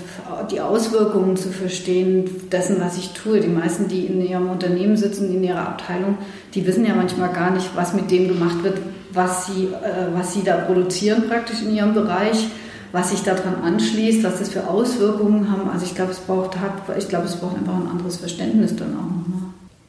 die 0.52 0.60
Auswirkungen 0.60 1.38
zu 1.38 1.50
verstehen 1.50 2.50
dessen, 2.52 2.82
was 2.82 2.98
ich 2.98 3.14
tue. 3.14 3.40
Die 3.40 3.48
meisten, 3.48 3.88
die 3.88 4.06
in 4.08 4.22
ihrem 4.26 4.50
Unternehmen 4.50 4.98
sitzen, 4.98 5.34
in 5.34 5.44
ihrer 5.44 5.68
Abteilung, 5.68 6.18
die 6.54 6.66
wissen 6.66 6.86
ja 6.86 6.96
manchmal 6.96 7.32
gar 7.32 7.52
nicht, 7.52 7.70
was 7.76 7.94
mit 7.94 8.10
dem 8.12 8.28
gemacht 8.28 8.64
wird, 8.64 8.80
was 9.14 9.46
sie, 9.46 9.66
äh, 9.66 10.14
was 10.14 10.34
sie 10.34 10.44
da 10.44 10.58
produzieren 10.58 11.24
praktisch 11.30 11.62
in 11.62 11.74
ihrem 11.74 11.94
Bereich, 11.94 12.50
was 12.92 13.12
sich 13.12 13.22
daran 13.24 13.62
anschließt, 13.64 14.24
was 14.24 14.40
das 14.40 14.50
für 14.50 14.68
Auswirkungen 14.68 15.52
haben. 15.52 15.70
Also 15.70 15.86
ich 15.86 15.96
glaube, 15.96 16.12
es 16.12 16.20
braucht, 16.20 16.58
ich 16.98 17.08
glaube, 17.08 17.26
es 17.26 17.36
braucht 17.36 17.58
einfach 17.58 17.76
ein 17.76 17.88
anderes 17.88 18.18
Verständnis 18.18 18.76
dann 18.76 18.96
auch 18.96 19.04
nochmal. 19.04 19.45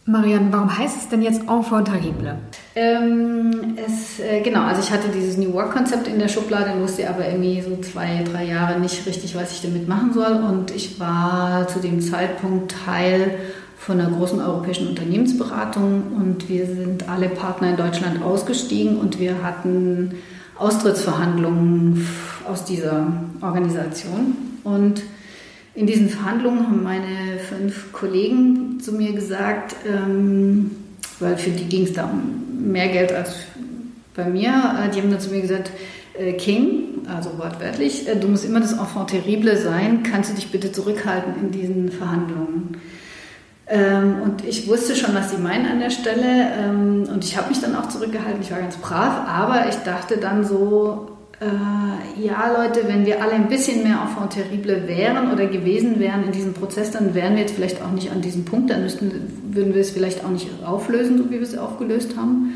Marianne, 0.09 0.53
warum 0.53 0.79
heißt 0.79 0.97
es 0.97 1.09
denn 1.09 1.21
jetzt 1.21 1.43
Enfant 1.49 1.89
terrible? 1.89 2.39
Ähm, 2.77 3.77
es, 3.77 4.21
äh, 4.21 4.41
genau, 4.41 4.63
also 4.63 4.81
ich 4.81 4.93
hatte 4.93 5.09
dieses 5.09 5.37
New 5.37 5.53
Work-Konzept 5.53 6.07
in 6.07 6.21
der 6.21 6.29
Schublade, 6.29 6.81
wusste 6.81 7.11
aber 7.11 7.27
irgendwie 7.27 7.61
so 7.61 7.77
zwei, 7.79 8.23
drei 8.23 8.45
Jahre 8.45 8.79
nicht 8.79 9.05
richtig, 9.05 9.35
was 9.35 9.51
ich 9.51 9.63
damit 9.63 9.89
machen 9.89 10.13
soll. 10.13 10.33
Und 10.33 10.71
ich 10.71 11.01
war 11.01 11.67
zu 11.67 11.81
dem 11.81 12.01
Zeitpunkt 12.01 12.73
Teil 12.85 13.33
von 13.77 14.01
einer 14.01 14.11
großen 14.11 14.41
europäischen 14.41 14.89
Unternehmensberatung 14.89 16.05
und 16.17 16.49
wir 16.49 16.67
sind 16.67 17.09
alle 17.09 17.29
Partner 17.29 17.71
in 17.71 17.77
Deutschland 17.77 18.23
ausgestiegen 18.23 18.99
und 18.99 19.19
wir 19.19 19.43
hatten 19.43 20.15
Austrittsverhandlungen 20.57 22.07
aus 22.49 22.65
dieser 22.65 23.09
Organisation. 23.41 24.37
Und 24.63 25.03
in 25.77 25.87
diesen 25.87 26.09
Verhandlungen 26.09 26.67
haben 26.67 26.83
meine 26.83 27.39
fünf 27.39 27.93
Kollegen 27.93 28.81
zu 28.81 28.93
mir 28.93 29.13
gesagt, 29.13 29.77
ähm, 29.87 30.71
weil 31.21 31.37
für 31.37 31.51
die 31.51 31.67
ging 31.67 31.85
es 31.85 31.93
da 31.93 32.07
um 32.07 32.73
mehr 32.73 32.89
Geld 32.89 33.13
als 33.13 33.37
bei 34.15 34.25
mir, 34.25 34.49
äh, 34.49 34.91
die 34.91 35.03
haben 35.03 35.11
dann 35.11 35.21
zu 35.21 35.31
mir 35.31 35.43
gesagt, 35.43 35.71
äh, 36.19 36.33
King, 36.33 37.07
also 37.15 37.39
wortwörtlich, 37.39 38.09
äh, 38.09 38.17
du 38.17 38.27
musst 38.27 38.47
immer 38.47 38.61
das 38.61 38.73
Enfant 38.73 39.11
terrible 39.11 39.57
sein, 39.59 40.03
kannst 40.03 40.31
du 40.31 40.35
dich 40.35 40.51
bitte 40.51 40.73
zurückhalten 40.73 41.35
in 41.41 41.51
diesen 41.51 41.93
Verhandlungen. 41.93 42.79
Ähm, 43.69 44.23
und 44.23 44.45
ich 44.47 44.67
wusste 44.69 44.97
schon, 44.97 45.15
was 45.15 45.31
sie 45.31 45.39
meinen 45.39 45.67
an 45.67 45.81
der 45.81 45.91
Stelle 45.91 46.53
ähm, 46.59 47.07
und 47.13 47.23
ich 47.23 47.37
habe 47.37 47.51
mich 47.51 47.61
dann 47.61 47.77
auch 47.77 47.89
zurückgehalten, 47.89 48.41
ich 48.41 48.51
war 48.51 48.61
ganz 48.61 48.77
brav, 48.77 49.29
aber 49.29 49.69
ich 49.69 49.75
dachte 49.77 50.17
dann 50.17 50.45
so, 50.45 51.16
äh, 51.41 52.23
ja 52.23 52.51
Leute, 52.51 52.89
wenn 52.89 53.05
wir 53.05 53.23
alle 53.23 53.33
ein 53.33 53.49
bisschen 53.49 53.83
mehr 53.83 54.01
Enfant 54.03 54.33
terrible 54.33 54.89
wären 54.89 55.33
oder 55.33 55.47
gewesen 55.47 56.01
wären 56.01 56.25
in 56.25 56.33
diesem 56.33 56.55
Prozess, 56.55 56.91
dann 56.91 57.15
wären 57.15 57.35
wir 57.35 57.43
jetzt 57.43 57.55
vielleicht 57.55 57.83
auch 57.83 57.91
nicht 57.91 58.11
an 58.11 58.23
diesem 58.23 58.45
Punkt, 58.45 58.71
dann 58.71 58.83
müssten, 58.83 59.13
würden 59.51 59.75
wir 59.75 59.81
es 59.81 59.91
vielleicht 59.91 60.25
auch 60.25 60.31
nicht 60.31 60.49
auflösen, 60.65 61.19
so 61.19 61.27
wie 61.27 61.35
wir 61.35 61.43
es 61.43 61.59
aufgelöst 61.59 62.17
haben. 62.17 62.55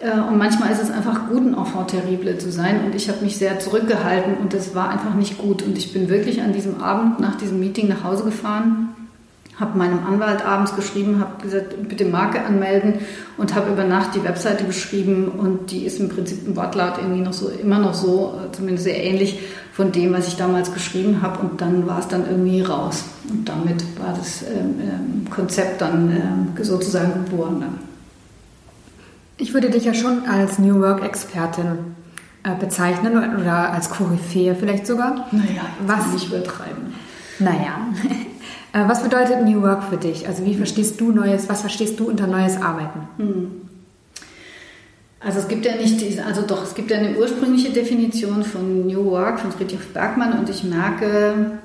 Äh, 0.00 0.18
und 0.20 0.38
manchmal 0.38 0.72
ist 0.72 0.82
es 0.82 0.90
einfach 0.90 1.28
gut, 1.28 1.46
ein 1.46 1.54
Enfant 1.54 1.90
terrible 1.90 2.38
zu 2.38 2.50
sein. 2.50 2.84
Und 2.84 2.94
ich 2.94 3.08
habe 3.08 3.24
mich 3.24 3.36
sehr 3.36 3.60
zurückgehalten 3.60 4.36
und 4.36 4.52
das 4.52 4.74
war 4.74 4.90
einfach 4.90 5.14
nicht 5.14 5.38
gut. 5.38 5.62
Und 5.62 5.78
ich 5.78 5.92
bin 5.92 6.08
wirklich 6.08 6.42
an 6.42 6.52
diesem 6.52 6.82
Abend 6.82 7.20
nach 7.20 7.36
diesem 7.36 7.60
Meeting 7.60 7.88
nach 7.88 8.04
Hause 8.04 8.24
gefahren, 8.24 8.94
habe 9.60 9.76
meinem 9.76 10.06
Anwalt 10.06 10.44
abends 10.44 10.74
geschrieben, 10.76 11.20
habe 11.20 11.42
gesagt, 11.42 11.88
bitte 11.88 12.04
Marke 12.04 12.44
anmelden 12.44 12.94
und 13.36 13.54
habe 13.54 13.72
über 13.72 13.84
Nacht 13.84 14.14
die 14.14 14.22
Webseite 14.22 14.64
geschrieben 14.64 15.28
und 15.28 15.70
die 15.70 15.84
ist 15.84 15.98
im 15.98 16.08
Prinzip 16.08 16.46
im 16.46 16.56
Wortlaut 16.56 16.98
irgendwie 16.98 17.22
noch 17.22 17.32
so, 17.32 17.48
immer 17.48 17.78
noch 17.78 17.94
so, 17.94 18.40
zumindest 18.52 18.84
sehr 18.84 19.02
ähnlich 19.02 19.40
von 19.72 19.90
dem, 19.92 20.12
was 20.12 20.28
ich 20.28 20.36
damals 20.36 20.72
geschrieben 20.72 21.22
habe. 21.22 21.40
Und 21.40 21.60
dann 21.60 21.86
war 21.86 21.98
es 21.98 22.08
dann 22.08 22.28
irgendwie 22.28 22.62
raus. 22.62 23.04
Und 23.28 23.48
damit 23.48 23.84
war 23.98 24.14
das 24.14 24.42
ähm, 24.42 24.74
ähm 24.80 25.30
Konzept 25.30 25.80
dann 25.80 26.10
ähm, 26.56 26.64
sozusagen 26.64 27.24
geboren. 27.24 27.60
Dann. 27.60 27.78
Ich 29.36 29.54
würde 29.54 29.70
dich 29.70 29.84
ja 29.84 29.94
schon 29.94 30.26
als 30.26 30.58
New 30.58 30.80
Work-Expertin 30.80 31.78
äh, 32.44 32.54
bezeichnen 32.58 33.16
oder 33.40 33.72
als 33.72 33.90
Koryphäe 33.90 34.54
vielleicht 34.54 34.86
sogar. 34.86 35.28
Naja, 35.32 35.66
was 35.86 36.12
nicht 36.12 36.28
übertreiben. 36.28 36.94
Naja. 37.38 37.88
Äh, 38.72 38.86
was 38.86 39.02
bedeutet 39.02 39.44
New 39.44 39.62
Work 39.62 39.84
für 39.84 39.96
dich? 39.96 40.26
Also 40.26 40.44
wie 40.44 40.54
verstehst 40.54 41.00
du 41.00 41.12
Neues, 41.12 41.48
was 41.48 41.60
verstehst 41.60 41.98
du 42.00 42.08
unter 42.08 42.26
neues 42.26 42.60
Arbeiten? 42.60 43.08
Hm. 43.16 43.50
Also 45.20 45.40
es 45.40 45.48
gibt 45.48 45.66
ja 45.66 45.74
nicht, 45.74 46.20
also 46.24 46.42
doch, 46.42 46.62
es 46.62 46.74
gibt 46.74 46.90
ja 46.90 46.98
eine 46.98 47.16
ursprüngliche 47.16 47.70
Definition 47.70 48.44
von 48.44 48.86
New 48.86 49.04
Work 49.06 49.40
von 49.40 49.50
Friedrich 49.50 49.92
Bergmann 49.92 50.38
und 50.38 50.48
ich 50.48 50.62
merke, 50.62 51.58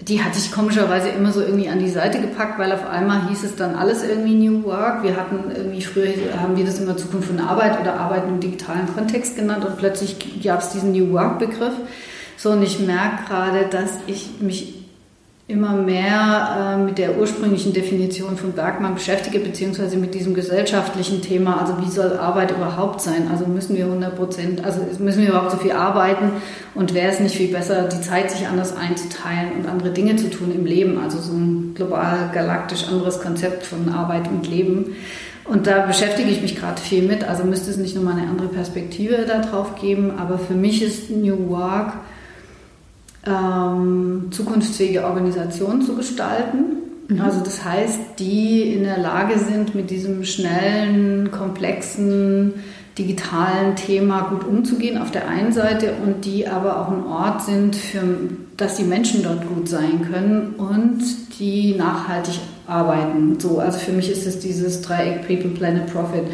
die 0.00 0.22
hatte 0.22 0.38
ich 0.38 0.52
komischerweise 0.52 1.08
immer 1.08 1.32
so 1.32 1.40
irgendwie 1.40 1.70
an 1.70 1.78
die 1.78 1.88
Seite 1.88 2.20
gepackt, 2.20 2.58
weil 2.58 2.70
auf 2.72 2.86
einmal 2.86 3.28
hieß 3.28 3.44
es 3.44 3.56
dann 3.56 3.76
alles 3.76 4.04
irgendwie 4.04 4.34
New 4.34 4.64
Work. 4.64 5.02
Wir 5.02 5.16
hatten 5.16 5.50
irgendwie 5.56 5.80
früher 5.80 6.08
haben 6.38 6.54
wir 6.56 6.66
das 6.66 6.78
immer 6.78 6.98
Zukunft 6.98 7.28
von 7.28 7.40
Arbeit 7.40 7.80
oder 7.80 7.98
Arbeit 7.98 8.24
im 8.28 8.40
digitalen 8.40 8.94
Kontext 8.94 9.36
genannt 9.36 9.64
und 9.64 9.78
plötzlich 9.78 10.42
gab 10.44 10.60
es 10.60 10.70
diesen 10.70 10.92
New 10.92 11.12
Work 11.12 11.38
Begriff. 11.38 11.72
So 12.36 12.50
und 12.50 12.62
ich 12.62 12.78
merke 12.78 13.24
gerade, 13.26 13.66
dass 13.70 13.92
ich 14.06 14.28
mich 14.40 14.75
immer 15.48 15.74
mehr 15.74 16.76
äh, 16.76 16.84
mit 16.84 16.98
der 16.98 17.18
ursprünglichen 17.18 17.72
Definition 17.72 18.36
von 18.36 18.52
Bergmann 18.52 18.94
beschäftige, 18.94 19.38
beziehungsweise 19.38 19.96
mit 19.96 20.12
diesem 20.12 20.34
gesellschaftlichen 20.34 21.22
Thema, 21.22 21.60
also 21.60 21.80
wie 21.80 21.90
soll 21.90 22.18
Arbeit 22.18 22.50
überhaupt 22.50 23.00
sein? 23.00 23.28
Also 23.30 23.46
müssen 23.46 23.76
wir 23.76 23.84
100 23.84 24.16
Prozent, 24.16 24.64
also 24.64 24.80
müssen 24.98 25.22
wir 25.22 25.28
überhaupt 25.28 25.52
so 25.52 25.58
viel 25.58 25.70
arbeiten 25.70 26.32
und 26.74 26.94
wäre 26.94 27.12
es 27.12 27.20
nicht 27.20 27.36
viel 27.36 27.52
besser, 27.52 27.84
die 27.84 28.00
Zeit 28.00 28.32
sich 28.32 28.48
anders 28.48 28.76
einzuteilen 28.76 29.52
und 29.56 29.68
andere 29.68 29.90
Dinge 29.90 30.16
zu 30.16 30.30
tun 30.30 30.52
im 30.52 30.66
Leben, 30.66 30.98
also 30.98 31.18
so 31.20 31.32
ein 31.32 31.74
global 31.76 32.30
galaktisch 32.34 32.88
anderes 32.88 33.20
Konzept 33.20 33.64
von 33.64 33.88
Arbeit 33.88 34.26
und 34.26 34.48
Leben. 34.48 34.96
Und 35.44 35.68
da 35.68 35.86
beschäftige 35.86 36.28
ich 36.28 36.42
mich 36.42 36.56
gerade 36.56 36.80
viel 36.80 37.04
mit, 37.06 37.22
also 37.22 37.44
müsste 37.44 37.70
es 37.70 37.76
nicht 37.76 37.94
nochmal 37.94 38.14
eine 38.14 38.28
andere 38.28 38.48
Perspektive 38.48 39.24
darauf 39.26 39.80
geben, 39.80 40.18
aber 40.18 40.40
für 40.40 40.54
mich 40.54 40.82
ist 40.82 41.08
New 41.08 41.50
Work 41.50 41.92
ähm, 43.26 44.28
zukunftsfähige 44.30 45.04
Organisationen 45.04 45.82
zu 45.82 45.94
gestalten. 45.94 46.76
Mhm. 47.08 47.20
Also 47.20 47.40
das 47.40 47.64
heißt, 47.64 48.00
die 48.18 48.74
in 48.74 48.84
der 48.84 48.98
Lage 48.98 49.38
sind, 49.38 49.74
mit 49.74 49.90
diesem 49.90 50.24
schnellen, 50.24 51.30
komplexen, 51.30 52.54
digitalen 52.98 53.76
Thema 53.76 54.22
gut 54.22 54.44
umzugehen 54.44 54.96
auf 54.96 55.10
der 55.10 55.28
einen 55.28 55.52
Seite 55.52 55.92
und 56.04 56.24
die 56.24 56.48
aber 56.48 56.80
auch 56.80 56.88
ein 56.88 57.04
Ort 57.04 57.42
sind, 57.42 57.76
für, 57.76 58.02
dass 58.56 58.76
die 58.76 58.84
Menschen 58.84 59.22
dort 59.22 59.46
gut 59.46 59.68
sein 59.68 60.08
können 60.10 60.54
und 60.56 61.02
die 61.38 61.74
nachhaltig 61.74 62.38
arbeiten. 62.66 63.38
So, 63.38 63.58
also 63.58 63.78
für 63.78 63.92
mich 63.92 64.10
ist 64.10 64.26
es 64.26 64.38
dieses 64.38 64.80
Dreieck 64.80 65.26
People, 65.26 65.50
Planet, 65.50 65.92
Profit. 65.92 66.24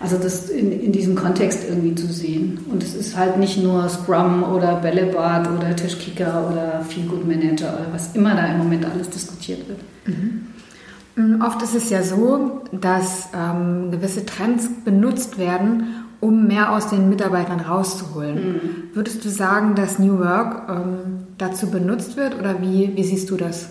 Also 0.00 0.16
das 0.16 0.48
in, 0.48 0.72
in 0.72 0.92
diesem 0.92 1.14
Kontext 1.14 1.64
irgendwie 1.68 1.94
zu 1.94 2.06
sehen. 2.06 2.58
Und 2.72 2.82
es 2.82 2.94
ist 2.94 3.16
halt 3.16 3.36
nicht 3.36 3.62
nur 3.62 3.86
Scrum 3.88 4.42
oder 4.42 4.76
Bällebad 4.76 5.48
oder 5.50 5.76
Tischkicker 5.76 6.48
oder 6.50 6.80
Feel 6.88 7.06
Good 7.06 7.28
Manager 7.28 7.74
oder 7.74 7.86
was 7.92 8.16
immer 8.16 8.34
da 8.34 8.46
im 8.46 8.58
Moment 8.58 8.86
alles 8.86 9.10
diskutiert 9.10 9.68
wird. 9.68 9.80
Mhm. 10.06 11.42
Oft 11.42 11.62
ist 11.62 11.74
es 11.74 11.90
ja 11.90 12.02
so, 12.02 12.62
dass 12.72 13.28
ähm, 13.34 13.90
gewisse 13.90 14.24
Trends 14.24 14.70
benutzt 14.84 15.38
werden, 15.38 16.06
um 16.20 16.46
mehr 16.46 16.72
aus 16.72 16.88
den 16.88 17.10
Mitarbeitern 17.10 17.60
rauszuholen. 17.60 18.34
Mhm. 18.34 18.60
Würdest 18.94 19.22
du 19.24 19.28
sagen, 19.28 19.74
dass 19.74 19.98
New 19.98 20.18
Work 20.18 20.68
ähm, 20.70 21.26
dazu 21.36 21.70
benutzt 21.70 22.16
wird 22.16 22.38
oder 22.38 22.62
wie, 22.62 22.92
wie 22.94 23.04
siehst 23.04 23.28
du 23.30 23.36
das? 23.36 23.68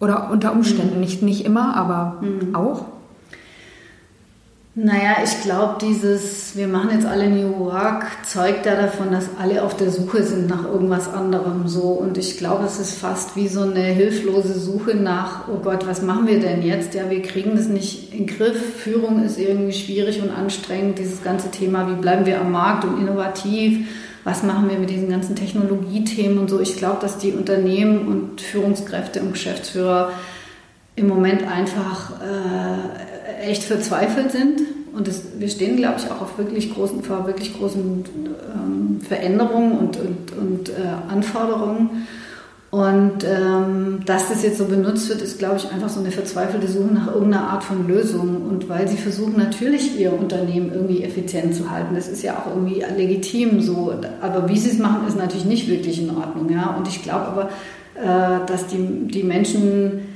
Oder 0.00 0.30
unter 0.30 0.52
Umständen, 0.52 0.94
mhm. 0.94 1.00
nicht, 1.00 1.22
nicht 1.22 1.44
immer, 1.44 1.76
aber 1.76 2.22
mhm. 2.22 2.54
auch? 2.54 2.86
Naja, 4.78 5.16
ich 5.24 5.40
glaube, 5.40 5.78
dieses, 5.80 6.54
wir 6.54 6.68
machen 6.68 6.90
jetzt 6.92 7.06
alle 7.06 7.30
New 7.30 7.60
Work, 7.60 8.04
zeugt 8.26 8.66
ja 8.66 8.74
davon, 8.74 9.10
dass 9.10 9.30
alle 9.40 9.62
auf 9.62 9.74
der 9.74 9.90
Suche 9.90 10.22
sind 10.22 10.50
nach 10.50 10.64
irgendwas 10.64 11.08
anderem 11.08 11.66
so. 11.66 11.84
Und 11.84 12.18
ich 12.18 12.36
glaube, 12.36 12.66
es 12.66 12.78
ist 12.78 12.98
fast 12.98 13.36
wie 13.36 13.48
so 13.48 13.62
eine 13.62 13.80
hilflose 13.80 14.52
Suche 14.52 14.94
nach, 14.94 15.48
oh 15.48 15.60
Gott, 15.64 15.86
was 15.86 16.02
machen 16.02 16.26
wir 16.26 16.40
denn 16.40 16.60
jetzt? 16.60 16.92
Ja, 16.92 17.08
wir 17.08 17.22
kriegen 17.22 17.56
das 17.56 17.68
nicht 17.68 18.12
in 18.12 18.26
den 18.26 18.36
Griff. 18.36 18.76
Führung 18.76 19.24
ist 19.24 19.38
irgendwie 19.38 19.72
schwierig 19.72 20.20
und 20.20 20.28
anstrengend. 20.28 20.98
Dieses 20.98 21.24
ganze 21.24 21.50
Thema, 21.50 21.88
wie 21.88 21.98
bleiben 21.98 22.26
wir 22.26 22.38
am 22.38 22.52
Markt 22.52 22.84
und 22.84 23.00
innovativ? 23.00 23.88
Was 24.24 24.42
machen 24.42 24.68
wir 24.68 24.78
mit 24.78 24.90
diesen 24.90 25.08
ganzen 25.08 25.36
Technologiethemen 25.36 26.36
und 26.36 26.50
so? 26.50 26.60
Ich 26.60 26.76
glaube, 26.76 26.98
dass 27.00 27.16
die 27.16 27.32
Unternehmen 27.32 28.06
und 28.08 28.42
Führungskräfte 28.42 29.22
und 29.22 29.32
Geschäftsführer 29.32 30.10
im 30.96 31.08
Moment 31.08 31.50
einfach 31.50 32.20
äh, 32.20 33.15
echt 33.42 33.62
verzweifelt 33.62 34.32
sind. 34.32 34.60
Und 34.94 35.08
das, 35.08 35.22
wir 35.38 35.48
stehen, 35.48 35.76
glaube 35.76 35.96
ich, 35.98 36.10
auch 36.10 36.22
auf 36.22 36.38
wirklich 36.38 36.72
großen, 36.72 37.02
vor 37.02 37.26
wirklich 37.26 37.56
großen 37.56 38.04
ähm, 38.54 39.00
Veränderungen 39.06 39.72
und, 39.72 39.98
und, 39.98 40.32
und 40.38 40.68
äh, 40.70 41.12
Anforderungen. 41.12 42.06
Und 42.70 43.24
ähm, 43.24 44.00
dass 44.04 44.28
das 44.28 44.42
jetzt 44.42 44.58
so 44.58 44.64
benutzt 44.64 45.08
wird, 45.08 45.22
ist, 45.22 45.38
glaube 45.38 45.56
ich, 45.56 45.70
einfach 45.70 45.88
so 45.88 46.00
eine 46.00 46.10
verzweifelte 46.10 46.66
Suche 46.66 46.92
nach 46.92 47.06
irgendeiner 47.06 47.48
Art 47.48 47.62
von 47.62 47.86
Lösung. 47.86 48.42
Und 48.48 48.68
weil 48.68 48.88
sie 48.88 48.96
versuchen 48.96 49.36
natürlich 49.36 49.98
ihr 49.98 50.12
Unternehmen 50.12 50.72
irgendwie 50.72 51.02
effizient 51.02 51.54
zu 51.54 51.70
halten. 51.70 51.94
Das 51.94 52.08
ist 52.08 52.22
ja 52.22 52.38
auch 52.38 52.54
irgendwie 52.54 52.82
legitim 52.96 53.60
so. 53.60 53.94
Aber 54.20 54.48
wie 54.48 54.58
sie 54.58 54.70
es 54.70 54.78
machen, 54.78 55.06
ist 55.06 55.16
natürlich 55.16 55.46
nicht 55.46 55.68
wirklich 55.68 56.02
in 56.02 56.10
Ordnung. 56.16 56.50
Ja? 56.50 56.74
Und 56.76 56.88
ich 56.88 57.02
glaube 57.02 57.26
aber, 57.26 57.50
äh, 57.94 58.46
dass 58.46 58.66
die, 58.66 59.08
die 59.08 59.22
Menschen 59.22 60.15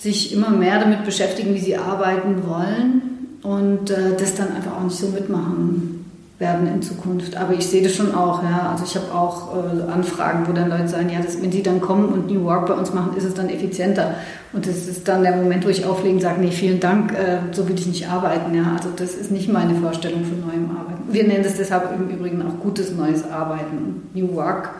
sich 0.00 0.32
immer 0.32 0.50
mehr 0.50 0.80
damit 0.80 1.04
beschäftigen, 1.04 1.54
wie 1.54 1.60
sie 1.60 1.76
arbeiten 1.76 2.42
wollen 2.46 3.38
und 3.42 3.90
äh, 3.90 4.16
das 4.18 4.34
dann 4.34 4.54
einfach 4.56 4.76
auch 4.76 4.84
nicht 4.84 4.96
so 4.96 5.08
mitmachen 5.08 5.96
werden 6.38 6.66
in 6.66 6.80
Zukunft. 6.80 7.36
Aber 7.36 7.52
ich 7.52 7.66
sehe 7.66 7.82
das 7.82 7.94
schon 7.94 8.14
auch, 8.14 8.42
ja. 8.42 8.70
Also 8.70 8.84
ich 8.84 8.96
habe 8.96 9.12
auch 9.14 9.54
äh, 9.54 9.92
Anfragen, 9.92 10.48
wo 10.48 10.52
dann 10.52 10.70
Leute 10.70 10.88
sagen, 10.88 11.10
ja, 11.10 11.20
das, 11.20 11.40
wenn 11.42 11.52
sie 11.52 11.62
dann 11.62 11.82
kommen 11.82 12.08
und 12.08 12.30
New 12.30 12.44
Work 12.44 12.66
bei 12.66 12.74
uns 12.74 12.94
machen, 12.94 13.14
ist 13.14 13.24
es 13.24 13.34
dann 13.34 13.50
effizienter. 13.50 14.14
Und 14.54 14.66
das 14.66 14.88
ist 14.88 15.06
dann 15.06 15.22
der 15.22 15.36
Moment, 15.36 15.66
wo 15.66 15.68
ich 15.68 15.84
auflege 15.84 16.14
und 16.14 16.22
sage, 16.22 16.40
nee, 16.40 16.50
vielen 16.50 16.80
Dank, 16.80 17.12
äh, 17.12 17.38
so 17.52 17.68
will 17.68 17.74
ich 17.74 17.86
nicht 17.86 18.08
arbeiten. 18.08 18.54
Ja. 18.54 18.72
Also 18.74 18.88
das 18.96 19.14
ist 19.14 19.30
nicht 19.30 19.52
meine 19.52 19.74
Vorstellung 19.74 20.24
von 20.24 20.40
neuem 20.40 20.70
Arbeiten. 20.70 21.12
Wir 21.12 21.24
nennen 21.24 21.44
das 21.44 21.56
deshalb 21.58 21.90
im 21.94 22.08
Übrigen 22.08 22.40
auch 22.40 22.58
gutes 22.62 22.90
neues 22.90 23.30
Arbeiten. 23.30 24.08
New 24.14 24.34
Work 24.34 24.70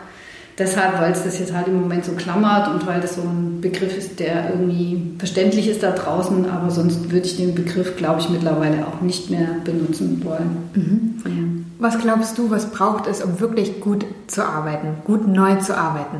deshalb, 0.57 0.99
weil 0.99 1.11
es 1.11 1.23
das 1.23 1.39
jetzt 1.39 1.53
halt 1.53 1.67
im 1.67 1.81
Moment 1.81 2.05
so 2.05 2.13
klammert 2.13 2.67
und 2.67 2.85
weil 2.85 3.01
das 3.01 3.15
so 3.15 3.21
ein 3.21 3.61
Begriff 3.61 3.97
ist, 3.97 4.19
der 4.19 4.49
irgendwie 4.49 5.13
verständlich 5.17 5.67
ist 5.67 5.83
da 5.83 5.91
draußen, 5.91 6.49
aber 6.49 6.71
sonst 6.71 7.11
würde 7.11 7.25
ich 7.25 7.37
den 7.37 7.55
Begriff, 7.55 7.95
glaube 7.97 8.21
ich, 8.21 8.29
mittlerweile 8.29 8.87
auch 8.87 9.01
nicht 9.01 9.29
mehr 9.29 9.47
benutzen 9.63 10.23
wollen. 10.23 10.57
Mhm. 10.73 11.65
Was 11.79 11.97
glaubst 11.99 12.37
du, 12.37 12.51
was 12.51 12.69
braucht 12.71 13.07
es, 13.07 13.23
um 13.23 13.39
wirklich 13.39 13.81
gut 13.81 14.05
zu 14.27 14.45
arbeiten, 14.45 14.97
gut 15.03 15.27
neu 15.27 15.55
zu 15.55 15.75
arbeiten? 15.75 16.17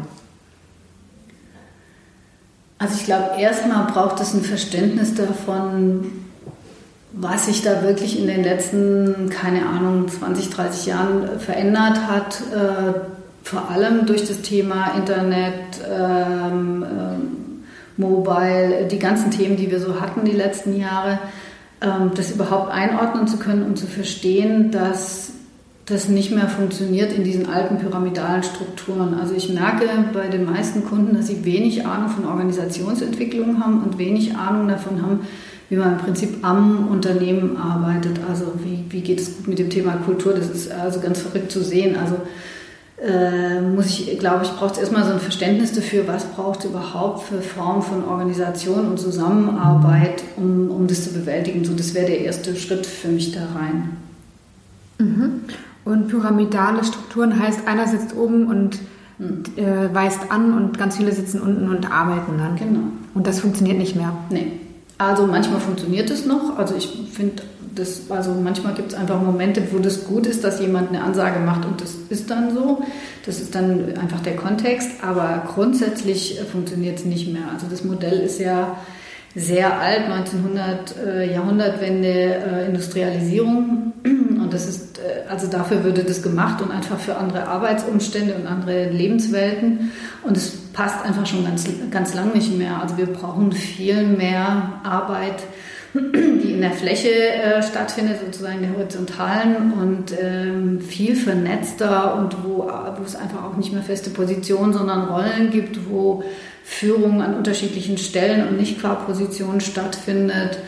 Also 2.79 2.95
ich 2.95 3.05
glaube, 3.05 3.39
erstmal 3.39 3.85
braucht 3.85 4.19
es 4.19 4.33
ein 4.33 4.41
Verständnis 4.41 5.13
davon, 5.13 6.11
was 7.13 7.45
sich 7.45 7.61
da 7.61 7.83
wirklich 7.83 8.19
in 8.19 8.25
den 8.25 8.43
letzten, 8.43 9.29
keine 9.29 9.67
Ahnung, 9.67 10.07
20, 10.07 10.49
30 10.49 10.85
Jahren 10.87 11.39
verändert 11.39 12.07
hat, 12.07 12.41
äh, 12.51 13.20
vor 13.43 13.69
allem 13.69 14.05
durch 14.05 14.27
das 14.27 14.41
Thema 14.41 14.95
Internet, 14.95 15.79
ähm, 15.89 16.83
äh, 16.83 18.01
Mobile, 18.01 18.87
die 18.89 18.99
ganzen 18.99 19.31
Themen, 19.31 19.57
die 19.57 19.69
wir 19.69 19.79
so 19.79 19.99
hatten 19.99 20.25
die 20.25 20.31
letzten 20.31 20.79
Jahre, 20.79 21.19
ähm, 21.81 22.11
das 22.15 22.31
überhaupt 22.31 22.71
einordnen 22.71 23.27
zu 23.27 23.37
können 23.37 23.63
und 23.63 23.77
zu 23.77 23.87
verstehen, 23.87 24.71
dass 24.71 25.31
das 25.85 26.07
nicht 26.07 26.31
mehr 26.31 26.47
funktioniert 26.47 27.11
in 27.11 27.23
diesen 27.23 27.49
alten 27.49 27.77
pyramidalen 27.79 28.43
Strukturen. 28.43 29.15
Also 29.19 29.33
ich 29.35 29.51
merke 29.51 29.85
bei 30.13 30.27
den 30.27 30.45
meisten 30.45 30.85
Kunden, 30.85 31.15
dass 31.15 31.27
sie 31.27 31.43
wenig 31.43 31.85
Ahnung 31.85 32.09
von 32.09 32.25
Organisationsentwicklung 32.25 33.63
haben 33.63 33.83
und 33.83 33.97
wenig 33.97 34.35
Ahnung 34.37 34.67
davon 34.67 35.01
haben, 35.01 35.21
wie 35.69 35.75
man 35.75 35.93
im 35.93 35.97
Prinzip 35.97 36.45
am 36.45 36.87
Unternehmen 36.87 37.57
arbeitet. 37.57 38.19
Also 38.29 38.53
wie, 38.63 38.85
wie 38.89 39.01
geht 39.01 39.19
es 39.19 39.37
gut 39.37 39.47
mit 39.47 39.59
dem 39.59 39.69
Thema 39.69 39.93
Kultur? 40.05 40.33
Das 40.33 40.49
ist 40.49 40.71
also 40.71 40.99
ganz 40.99 41.19
verrückt 41.19 41.51
zu 41.51 41.63
sehen. 41.63 41.97
Also 41.97 42.17
äh, 43.01 43.61
muss 43.61 43.87
ich, 43.87 44.19
glaube 44.19 44.45
ich, 44.45 44.51
braucht 44.51 44.73
es 44.73 44.79
erstmal 44.79 45.03
so 45.03 45.13
ein 45.13 45.19
Verständnis 45.19 45.73
dafür, 45.73 46.07
was 46.07 46.25
braucht 46.25 46.59
es 46.59 46.65
überhaupt 46.65 47.23
für 47.23 47.41
Formen 47.41 47.81
von 47.81 48.05
Organisation 48.05 48.87
und 48.89 48.99
Zusammenarbeit, 48.99 50.23
um, 50.37 50.69
um 50.69 50.87
das 50.87 51.05
zu 51.05 51.13
bewältigen. 51.13 51.65
So, 51.65 51.73
das 51.73 51.95
wäre 51.95 52.05
der 52.05 52.21
erste 52.21 52.55
Schritt 52.55 52.85
für 52.85 53.07
mich 53.07 53.31
da 53.31 53.41
rein. 53.55 53.97
Mhm. 54.99 55.41
Und 55.83 56.09
pyramidale 56.09 56.83
Strukturen 56.83 57.39
heißt, 57.39 57.67
einer 57.67 57.87
sitzt 57.87 58.15
oben 58.15 58.47
und 58.47 58.77
hm. 59.17 59.43
äh, 59.55 59.93
weist 59.93 60.31
an 60.31 60.53
und 60.53 60.77
ganz 60.77 60.97
viele 60.97 61.11
sitzen 61.11 61.41
unten 61.41 61.69
und 61.69 61.91
arbeiten 61.91 62.37
dann. 62.37 62.55
Genau. 62.55 62.83
Und 63.15 63.25
das 63.25 63.39
funktioniert 63.39 63.77
nicht 63.77 63.95
mehr. 63.95 64.13
Nee. 64.29 64.51
Also 64.99 65.25
manchmal 65.25 65.59
funktioniert 65.59 66.11
es 66.11 66.27
noch. 66.27 66.57
Also 66.57 66.75
ich 66.75 67.09
finde, 67.11 67.41
das, 67.75 68.09
also 68.09 68.31
manchmal 68.31 68.73
gibt 68.73 68.91
es 68.91 68.97
einfach 68.97 69.21
Momente, 69.21 69.61
wo 69.71 69.79
das 69.79 70.05
gut 70.05 70.27
ist, 70.27 70.43
dass 70.43 70.59
jemand 70.59 70.89
eine 70.89 71.03
Ansage 71.03 71.39
macht 71.39 71.65
und 71.65 71.81
das 71.81 71.95
ist 72.09 72.29
dann 72.29 72.53
so. 72.53 72.83
Das 73.25 73.39
ist 73.39 73.55
dann 73.55 73.97
einfach 73.97 74.19
der 74.21 74.35
Kontext. 74.35 74.89
Aber 75.03 75.43
grundsätzlich 75.47 76.39
funktioniert 76.51 76.99
es 76.99 77.05
nicht 77.05 77.31
mehr. 77.31 77.43
Also 77.53 77.67
das 77.69 77.83
Modell 77.83 78.19
ist 78.19 78.39
ja 78.39 78.77
sehr 79.35 79.79
alt, 79.79 80.03
1900 80.09 80.95
äh, 80.97 81.33
Jahrhundertwende 81.33 82.07
äh, 82.07 82.65
Industrialisierung 82.67 83.93
und 84.03 84.49
das 84.51 84.67
ist 84.67 84.99
äh, 84.99 85.29
also 85.29 85.47
dafür 85.47 85.85
würde 85.85 86.03
das 86.03 86.21
gemacht 86.21 86.61
und 86.61 86.69
einfach 86.69 86.99
für 86.99 87.15
andere 87.15 87.47
Arbeitsumstände 87.47 88.35
und 88.35 88.45
andere 88.45 88.89
Lebenswelten 88.89 89.91
und 90.23 90.35
es 90.35 90.51
passt 90.73 91.05
einfach 91.05 91.25
schon 91.25 91.45
ganz 91.45 91.65
ganz 91.91 92.13
lang 92.13 92.33
nicht 92.33 92.57
mehr. 92.57 92.81
Also 92.81 92.97
wir 92.97 93.05
brauchen 93.05 93.53
viel 93.53 94.03
mehr 94.03 94.81
Arbeit, 94.83 95.43
die 95.93 96.53
in 96.53 96.61
der 96.61 96.71
Fläche 96.71 97.09
äh, 97.09 97.61
stattfindet, 97.61 98.19
sozusagen 98.23 98.61
der 98.61 98.73
horizontalen 98.73 99.73
und 99.73 100.13
ähm, 100.19 100.79
viel 100.79 101.15
vernetzter 101.15 102.15
und 102.15 102.43
wo, 102.43 102.69
wo 102.69 103.03
es 103.05 103.15
einfach 103.15 103.43
auch 103.43 103.57
nicht 103.57 103.73
mehr 103.73 103.83
feste 103.83 104.09
Positionen, 104.09 104.73
sondern 104.73 105.09
Rollen 105.09 105.51
gibt, 105.51 105.89
wo 105.89 106.23
Führung 106.63 107.21
an 107.21 107.35
unterschiedlichen 107.35 107.97
Stellen 107.97 108.47
und 108.47 108.57
nicht 108.57 108.79
qua 108.79 108.95
Position 108.95 109.59
stattfindet, 109.59 110.59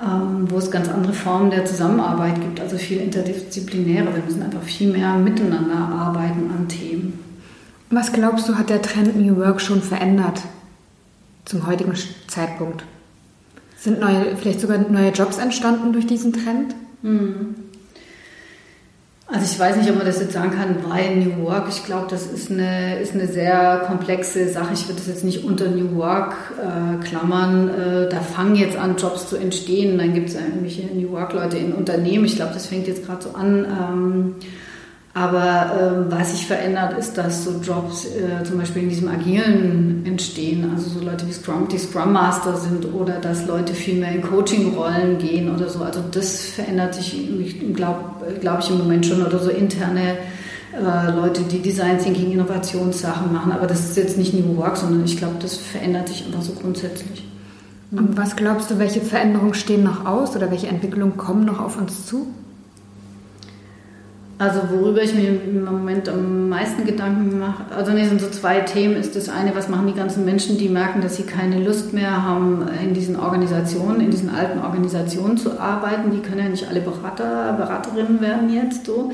ähm, 0.00 0.48
wo 0.48 0.58
es 0.58 0.70
ganz 0.70 0.88
andere 0.88 1.12
Formen 1.12 1.50
der 1.50 1.64
Zusammenarbeit 1.64 2.40
gibt, 2.40 2.60
also 2.60 2.76
viel 2.76 3.00
interdisziplinärer. 3.00 4.14
Wir 4.14 4.22
müssen 4.22 4.42
einfach 4.42 4.62
viel 4.62 4.92
mehr 4.92 5.14
miteinander 5.14 5.74
arbeiten 5.74 6.50
an 6.56 6.68
Themen. 6.68 7.18
Was 7.90 8.12
glaubst 8.12 8.48
du, 8.48 8.56
hat 8.56 8.70
der 8.70 8.82
Trend 8.82 9.16
New 9.16 9.36
Work 9.38 9.60
schon 9.60 9.82
verändert 9.82 10.42
zum 11.46 11.66
heutigen 11.66 11.94
Zeitpunkt? 12.28 12.84
Sind 13.80 14.00
neue, 14.00 14.36
vielleicht 14.36 14.60
sogar 14.60 14.78
neue 14.78 15.10
Jobs 15.10 15.38
entstanden 15.38 15.92
durch 15.92 16.06
diesen 16.06 16.32
Trend? 16.32 16.74
Hm. 17.02 17.54
Also 19.30 19.44
ich 19.44 19.58
weiß 19.58 19.76
nicht, 19.76 19.90
ob 19.90 19.96
man 19.96 20.06
das 20.06 20.20
jetzt 20.20 20.32
sagen 20.32 20.52
kann, 20.52 20.76
weil 20.88 21.16
New 21.16 21.44
Work. 21.44 21.66
Ich 21.68 21.84
glaube, 21.84 22.06
das 22.08 22.26
ist 22.26 22.50
eine, 22.50 22.98
ist 22.98 23.12
eine 23.12 23.28
sehr 23.28 23.84
komplexe 23.86 24.48
Sache. 24.48 24.72
Ich 24.72 24.88
würde 24.88 25.00
das 25.00 25.06
jetzt 25.06 25.22
nicht 25.22 25.44
unter 25.44 25.68
New 25.68 25.96
Work 25.96 26.34
äh, 26.58 27.04
klammern. 27.04 27.68
Äh, 27.68 28.08
da 28.08 28.20
fangen 28.20 28.56
jetzt 28.56 28.78
an, 28.78 28.96
Jobs 28.96 29.28
zu 29.28 29.36
entstehen. 29.36 29.98
Dann 29.98 30.14
gibt 30.14 30.30
es 30.30 30.34
irgendwelche 30.34 30.86
New 30.86 31.10
Work-Leute 31.12 31.58
in 31.58 31.74
Unternehmen. 31.74 32.24
Ich 32.24 32.36
glaube, 32.36 32.54
das 32.54 32.66
fängt 32.66 32.88
jetzt 32.88 33.04
gerade 33.04 33.22
so 33.22 33.34
an. 33.34 33.66
Ähm, 33.66 34.34
aber 35.18 35.72
ähm, 35.80 36.04
was 36.10 36.30
sich 36.30 36.46
verändert, 36.46 36.96
ist, 36.96 37.18
dass 37.18 37.42
so 37.42 37.50
Jobs 37.60 38.06
äh, 38.06 38.44
zum 38.44 38.58
Beispiel 38.58 38.84
in 38.84 38.88
diesem 38.88 39.08
Agilen 39.08 40.02
entstehen. 40.06 40.70
Also 40.72 40.90
so 40.90 41.04
Leute 41.04 41.26
wie 41.26 41.32
Scrum, 41.32 41.66
die 41.66 41.78
Scrum 41.78 42.12
Master 42.12 42.56
sind 42.56 42.86
oder 42.94 43.14
dass 43.14 43.44
Leute 43.46 43.74
viel 43.74 43.98
mehr 43.98 44.12
in 44.12 44.22
Coaching-Rollen 44.22 45.18
gehen 45.18 45.52
oder 45.52 45.68
so. 45.68 45.80
Also 45.82 46.04
das 46.12 46.46
verändert 46.46 46.94
sich, 46.94 47.16
glaube 47.74 48.04
glaub 48.40 48.60
ich, 48.60 48.70
im 48.70 48.78
Moment 48.78 49.06
schon. 49.06 49.26
Oder 49.26 49.40
so 49.40 49.50
interne 49.50 50.18
äh, 50.72 51.10
Leute, 51.10 51.42
die 51.42 51.58
Design 51.58 51.98
Thinking, 51.98 52.30
Innovationssachen 52.30 53.32
machen. 53.32 53.50
Aber 53.50 53.66
das 53.66 53.80
ist 53.80 53.96
jetzt 53.96 54.18
nicht 54.18 54.34
New 54.34 54.56
Work, 54.56 54.76
sondern 54.76 55.04
ich 55.04 55.16
glaube, 55.16 55.34
das 55.40 55.56
verändert 55.56 56.08
sich 56.08 56.26
einfach 56.26 56.42
so 56.42 56.52
grundsätzlich. 56.52 57.24
Und 57.90 58.16
was 58.16 58.36
glaubst 58.36 58.70
du, 58.70 58.78
welche 58.78 59.00
Veränderungen 59.00 59.54
stehen 59.54 59.82
noch 59.82 60.06
aus 60.06 60.36
oder 60.36 60.50
welche 60.52 60.68
Entwicklungen 60.68 61.16
kommen 61.16 61.44
noch 61.44 61.58
auf 61.58 61.76
uns 61.76 62.06
zu? 62.06 62.28
Also 64.38 64.60
worüber 64.70 65.02
ich 65.02 65.14
mir 65.14 65.30
im 65.30 65.64
Moment 65.64 66.08
am 66.08 66.48
meisten 66.48 66.86
Gedanken 66.86 67.40
mache, 67.40 67.64
also 67.74 67.90
ne, 67.90 68.04
sind 68.04 68.20
so 68.20 68.28
zwei 68.28 68.60
Themen. 68.60 68.94
Ist 68.94 69.16
das 69.16 69.28
eine, 69.28 69.54
was 69.56 69.68
machen 69.68 69.88
die 69.88 69.94
ganzen 69.94 70.24
Menschen, 70.24 70.56
die 70.56 70.68
merken, 70.68 71.00
dass 71.00 71.16
sie 71.16 71.24
keine 71.24 71.58
Lust 71.58 71.92
mehr 71.92 72.22
haben, 72.24 72.64
in 72.80 72.94
diesen 72.94 73.18
Organisationen, 73.18 74.00
in 74.00 74.12
diesen 74.12 74.30
alten 74.30 74.60
Organisationen 74.60 75.38
zu 75.38 75.58
arbeiten. 75.58 76.12
Die 76.12 76.20
können 76.20 76.38
ja 76.38 76.48
nicht 76.48 76.68
alle 76.68 76.80
Berater, 76.80 77.54
Beraterinnen 77.54 78.20
werden 78.20 78.54
jetzt 78.54 78.86
so. 78.86 79.10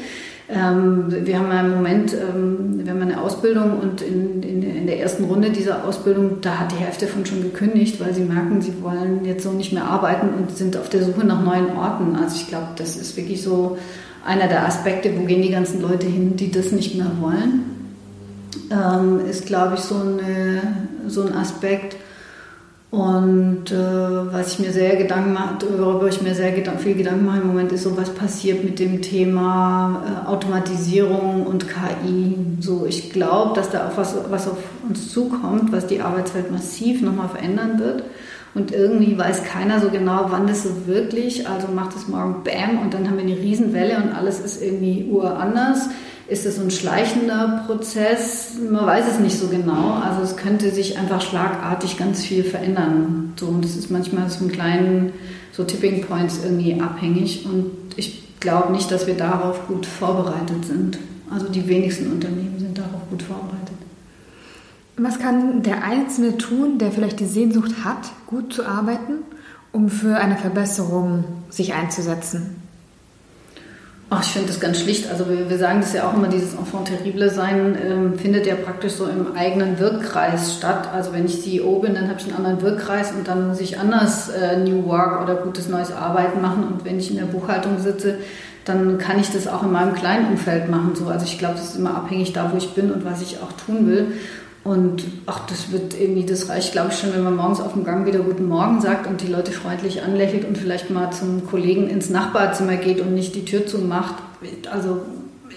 Ähm, 0.46 1.06
wir 1.08 1.38
haben 1.38 1.48
ja 1.50 1.60
im 1.60 1.70
Moment, 1.70 2.12
ähm, 2.12 2.84
wir 2.84 2.92
haben 2.92 3.00
eine 3.00 3.18
Ausbildung 3.18 3.78
und 3.80 4.02
in, 4.02 4.42
in, 4.42 4.62
in, 4.62 4.86
der 4.86 5.00
ersten 5.00 5.24
Runde 5.24 5.48
dieser 5.48 5.86
Ausbildung, 5.86 6.42
da 6.42 6.58
hat 6.58 6.72
die 6.72 6.76
Hälfte 6.76 7.06
von 7.06 7.24
schon 7.24 7.40
gekündigt, 7.40 7.98
weil 7.98 8.12
sie 8.12 8.24
merken, 8.24 8.60
sie 8.60 8.74
wollen 8.82 9.24
jetzt 9.24 9.42
so 9.42 9.52
nicht 9.52 9.72
mehr 9.72 9.86
arbeiten 9.86 10.28
und 10.34 10.54
sind 10.54 10.76
auf 10.76 10.90
der 10.90 11.02
Suche 11.02 11.26
nach 11.26 11.42
neuen 11.42 11.74
Orten. 11.78 12.14
Also 12.14 12.36
ich 12.36 12.46
glaube, 12.46 12.68
das 12.76 12.96
ist 12.96 13.16
wirklich 13.16 13.42
so 13.42 13.78
einer 14.24 14.48
der 14.48 14.66
Aspekte, 14.66 15.12
wo 15.18 15.24
gehen 15.24 15.42
die 15.42 15.50
ganzen 15.50 15.82
Leute 15.82 16.06
hin, 16.06 16.36
die 16.36 16.50
das 16.50 16.72
nicht 16.72 16.94
mehr 16.94 17.10
wollen, 17.20 17.64
ähm, 18.70 19.20
ist, 19.28 19.46
glaube 19.46 19.74
ich, 19.74 19.80
so, 19.80 19.96
eine, 19.96 20.62
so 21.06 21.22
ein 21.22 21.34
Aspekt. 21.34 21.96
Und 22.90 23.72
äh, 23.72 24.32
was 24.32 24.52
ich 24.52 24.58
mir 24.60 24.72
sehr 24.72 24.94
Gedanken 24.94 25.32
mache, 25.32 25.56
worüber 25.78 26.06
ich 26.06 26.22
mir 26.22 26.32
sehr 26.32 26.52
viel 26.78 26.94
Gedanken 26.94 27.24
mache 27.24 27.40
im 27.40 27.48
Moment, 27.48 27.72
ist 27.72 27.82
so, 27.82 27.96
was 27.96 28.10
passiert 28.10 28.62
mit 28.62 28.78
dem 28.78 29.02
Thema 29.02 30.04
äh, 30.06 30.28
Automatisierung 30.28 31.44
und 31.44 31.66
KI. 31.68 32.36
So, 32.60 32.86
ich 32.86 33.10
glaube, 33.10 33.54
dass 33.56 33.70
da 33.70 33.88
auch 33.88 33.96
was, 33.96 34.14
was 34.30 34.46
auf 34.46 34.58
uns 34.88 35.10
zukommt, 35.10 35.72
was 35.72 35.88
die 35.88 36.00
Arbeitswelt 36.00 36.52
massiv 36.52 37.02
nochmal 37.02 37.28
verändern 37.28 37.80
wird. 37.80 38.04
Und 38.54 38.70
irgendwie 38.70 39.18
weiß 39.18 39.44
keiner 39.44 39.80
so 39.80 39.90
genau, 39.90 40.26
wann 40.28 40.46
das 40.46 40.62
so 40.62 40.86
wirklich, 40.86 41.48
also 41.48 41.66
macht 41.68 41.96
es 41.96 42.06
morgen 42.06 42.44
Bam 42.44 42.78
und 42.82 42.94
dann 42.94 43.08
haben 43.08 43.16
wir 43.16 43.24
eine 43.24 43.36
Riesenwelle 43.36 43.96
und 43.96 44.12
alles 44.12 44.38
ist 44.38 44.62
irgendwie 44.62 45.08
uranders. 45.10 45.88
Ist 46.26 46.46
es 46.46 46.56
so 46.56 46.62
ein 46.62 46.70
schleichender 46.70 47.64
Prozess? 47.66 48.52
Man 48.70 48.86
weiß 48.86 49.06
es 49.10 49.18
nicht 49.18 49.38
so 49.38 49.48
genau. 49.48 49.90
Also 50.02 50.22
es 50.22 50.36
könnte 50.36 50.70
sich 50.70 50.96
einfach 50.96 51.20
schlagartig 51.20 51.98
ganz 51.98 52.22
viel 52.22 52.44
verändern. 52.44 53.34
So, 53.38 53.46
und 53.46 53.62
das 53.62 53.76
ist 53.76 53.90
manchmal 53.90 54.30
so 54.30 54.44
ein 54.44 54.52
kleinen, 54.52 55.12
so 55.52 55.64
Tipping 55.64 56.02
Points 56.06 56.40
irgendwie 56.42 56.80
abhängig. 56.80 57.44
Und 57.44 57.72
ich 57.96 58.22
glaube 58.40 58.72
nicht, 58.72 58.90
dass 58.90 59.06
wir 59.06 59.14
darauf 59.14 59.66
gut 59.66 59.84
vorbereitet 59.84 60.64
sind. 60.64 60.98
Also 61.30 61.48
die 61.48 61.68
wenigsten 61.68 62.10
Unternehmen 62.10 62.58
sind 62.58 62.78
darauf 62.78 63.08
gut 63.10 63.22
vorbereitet. 63.22 63.63
Was 64.96 65.18
kann 65.18 65.62
der 65.62 65.82
Einzelne 65.82 66.38
tun, 66.38 66.78
der 66.78 66.92
vielleicht 66.92 67.18
die 67.18 67.26
Sehnsucht 67.26 67.84
hat, 67.84 68.12
gut 68.26 68.52
zu 68.52 68.64
arbeiten, 68.64 69.24
um 69.72 69.88
für 69.88 70.16
eine 70.16 70.36
Verbesserung 70.36 71.24
sich 71.50 71.74
einzusetzen? 71.74 72.62
Ach, 74.10 74.22
ich 74.22 74.28
finde 74.28 74.48
das 74.48 74.60
ganz 74.60 74.78
schlicht. 74.80 75.10
Also 75.10 75.28
wir, 75.28 75.50
wir, 75.50 75.58
sagen 75.58 75.80
das 75.80 75.92
ja 75.92 76.08
auch 76.08 76.14
immer, 76.14 76.28
dieses 76.28 76.54
Enfant 76.54 76.86
terrible 76.86 77.30
sein 77.30 77.76
ähm, 77.84 78.18
findet 78.18 78.46
ja 78.46 78.54
praktisch 78.54 78.92
so 78.92 79.06
im 79.06 79.34
eigenen 79.34 79.80
Wirkkreis 79.80 80.54
statt. 80.56 80.88
Also 80.92 81.12
wenn 81.12 81.24
ich 81.24 81.42
CEO 81.42 81.80
bin, 81.80 81.94
dann 81.94 82.08
habe 82.08 82.20
ich 82.20 82.26
einen 82.26 82.36
anderen 82.36 82.62
Wirkkreis 82.62 83.10
und 83.10 83.26
dann 83.26 83.48
muss 83.48 83.60
ich 83.60 83.80
anders 83.80 84.28
äh, 84.28 84.58
New 84.58 84.84
Work 84.86 85.22
oder 85.22 85.34
gutes 85.36 85.68
neues 85.68 85.90
Arbeiten 85.90 86.40
machen. 86.40 86.62
Und 86.64 86.84
wenn 86.84 86.98
ich 86.98 87.10
in 87.10 87.16
der 87.16 87.24
Buchhaltung 87.24 87.80
sitze, 87.80 88.18
dann 88.64 88.98
kann 88.98 89.18
ich 89.18 89.30
das 89.30 89.48
auch 89.48 89.64
in 89.64 89.72
meinem 89.72 89.94
kleinen 89.94 90.28
Umfeld 90.28 90.70
machen. 90.70 90.94
So. 90.94 91.08
Also 91.08 91.24
ich 91.24 91.38
glaube, 91.38 91.54
das 91.54 91.70
ist 91.70 91.76
immer 91.76 91.96
abhängig 91.96 92.32
da, 92.32 92.52
wo 92.52 92.56
ich 92.56 92.70
bin 92.70 92.92
und 92.92 93.04
was 93.04 93.20
ich 93.20 93.38
auch 93.42 93.52
tun 93.52 93.88
will. 93.88 94.12
Und 94.64 95.04
ach, 95.26 95.46
das 95.46 95.70
wird 95.72 96.00
irgendwie, 96.00 96.24
das 96.24 96.48
reicht, 96.48 96.72
glaube 96.72 96.88
ich, 96.90 96.98
schon, 96.98 97.12
wenn 97.12 97.22
man 97.22 97.36
morgens 97.36 97.60
auf 97.60 97.74
dem 97.74 97.84
Gang 97.84 98.06
wieder 98.06 98.20
Guten 98.20 98.48
Morgen 98.48 98.80
sagt 98.80 99.06
und 99.06 99.20
die 99.20 99.26
Leute 99.26 99.52
freundlich 99.52 100.02
anlächelt 100.02 100.46
und 100.46 100.56
vielleicht 100.56 100.88
mal 100.88 101.10
zum 101.12 101.46
Kollegen 101.46 101.88
ins 101.88 102.08
Nachbarzimmer 102.08 102.76
geht 102.76 103.00
und 103.00 103.12
nicht 103.12 103.34
die 103.34 103.44
Tür 103.44 103.66
zumacht. 103.66 104.14
Also 104.72 105.02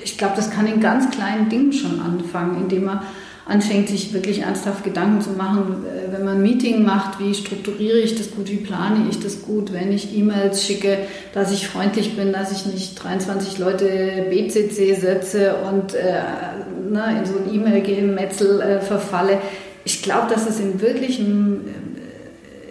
ich 0.03 0.17
glaube, 0.17 0.33
das 0.35 0.51
kann 0.51 0.67
in 0.67 0.81
ganz 0.81 1.09
kleinen 1.09 1.47
Dingen 1.47 1.71
schon 1.71 2.01
anfangen, 2.01 2.57
indem 2.57 2.83
man 2.83 3.01
anfängt, 3.47 3.89
sich 3.89 4.13
wirklich 4.13 4.41
ernsthaft 4.41 4.83
Gedanken 4.83 5.21
zu 5.21 5.31
machen, 5.31 5.85
äh, 5.85 6.11
wenn 6.11 6.25
man 6.25 6.37
ein 6.37 6.41
Meeting 6.41 6.83
macht, 6.83 7.19
wie 7.19 7.33
strukturiere 7.33 7.99
ich 7.99 8.15
das 8.15 8.31
gut, 8.31 8.49
wie 8.49 8.57
plane 8.57 9.05
ich 9.09 9.19
das 9.19 9.41
gut, 9.41 9.73
wenn 9.73 9.91
ich 9.91 10.15
E-Mails 10.15 10.63
schicke, 10.63 10.97
dass 11.33 11.51
ich 11.51 11.67
freundlich 11.67 12.15
bin, 12.15 12.33
dass 12.33 12.51
ich 12.51 12.65
nicht 12.65 13.01
23 13.01 13.57
Leute 13.57 14.25
BCC 14.29 14.95
setze 14.95 15.55
und 15.69 15.93
äh, 15.93 16.21
ne, 16.89 17.19
in 17.19 17.25
so 17.25 17.35
ein 17.37 17.53
E-Mail-Gemetzel 17.53 18.61
äh, 18.61 18.81
verfalle. 18.81 19.39
Ich 19.85 20.01
glaube, 20.01 20.27
dass 20.33 20.49
es 20.49 20.59
im 20.59 20.81
wirklichen 20.81 21.61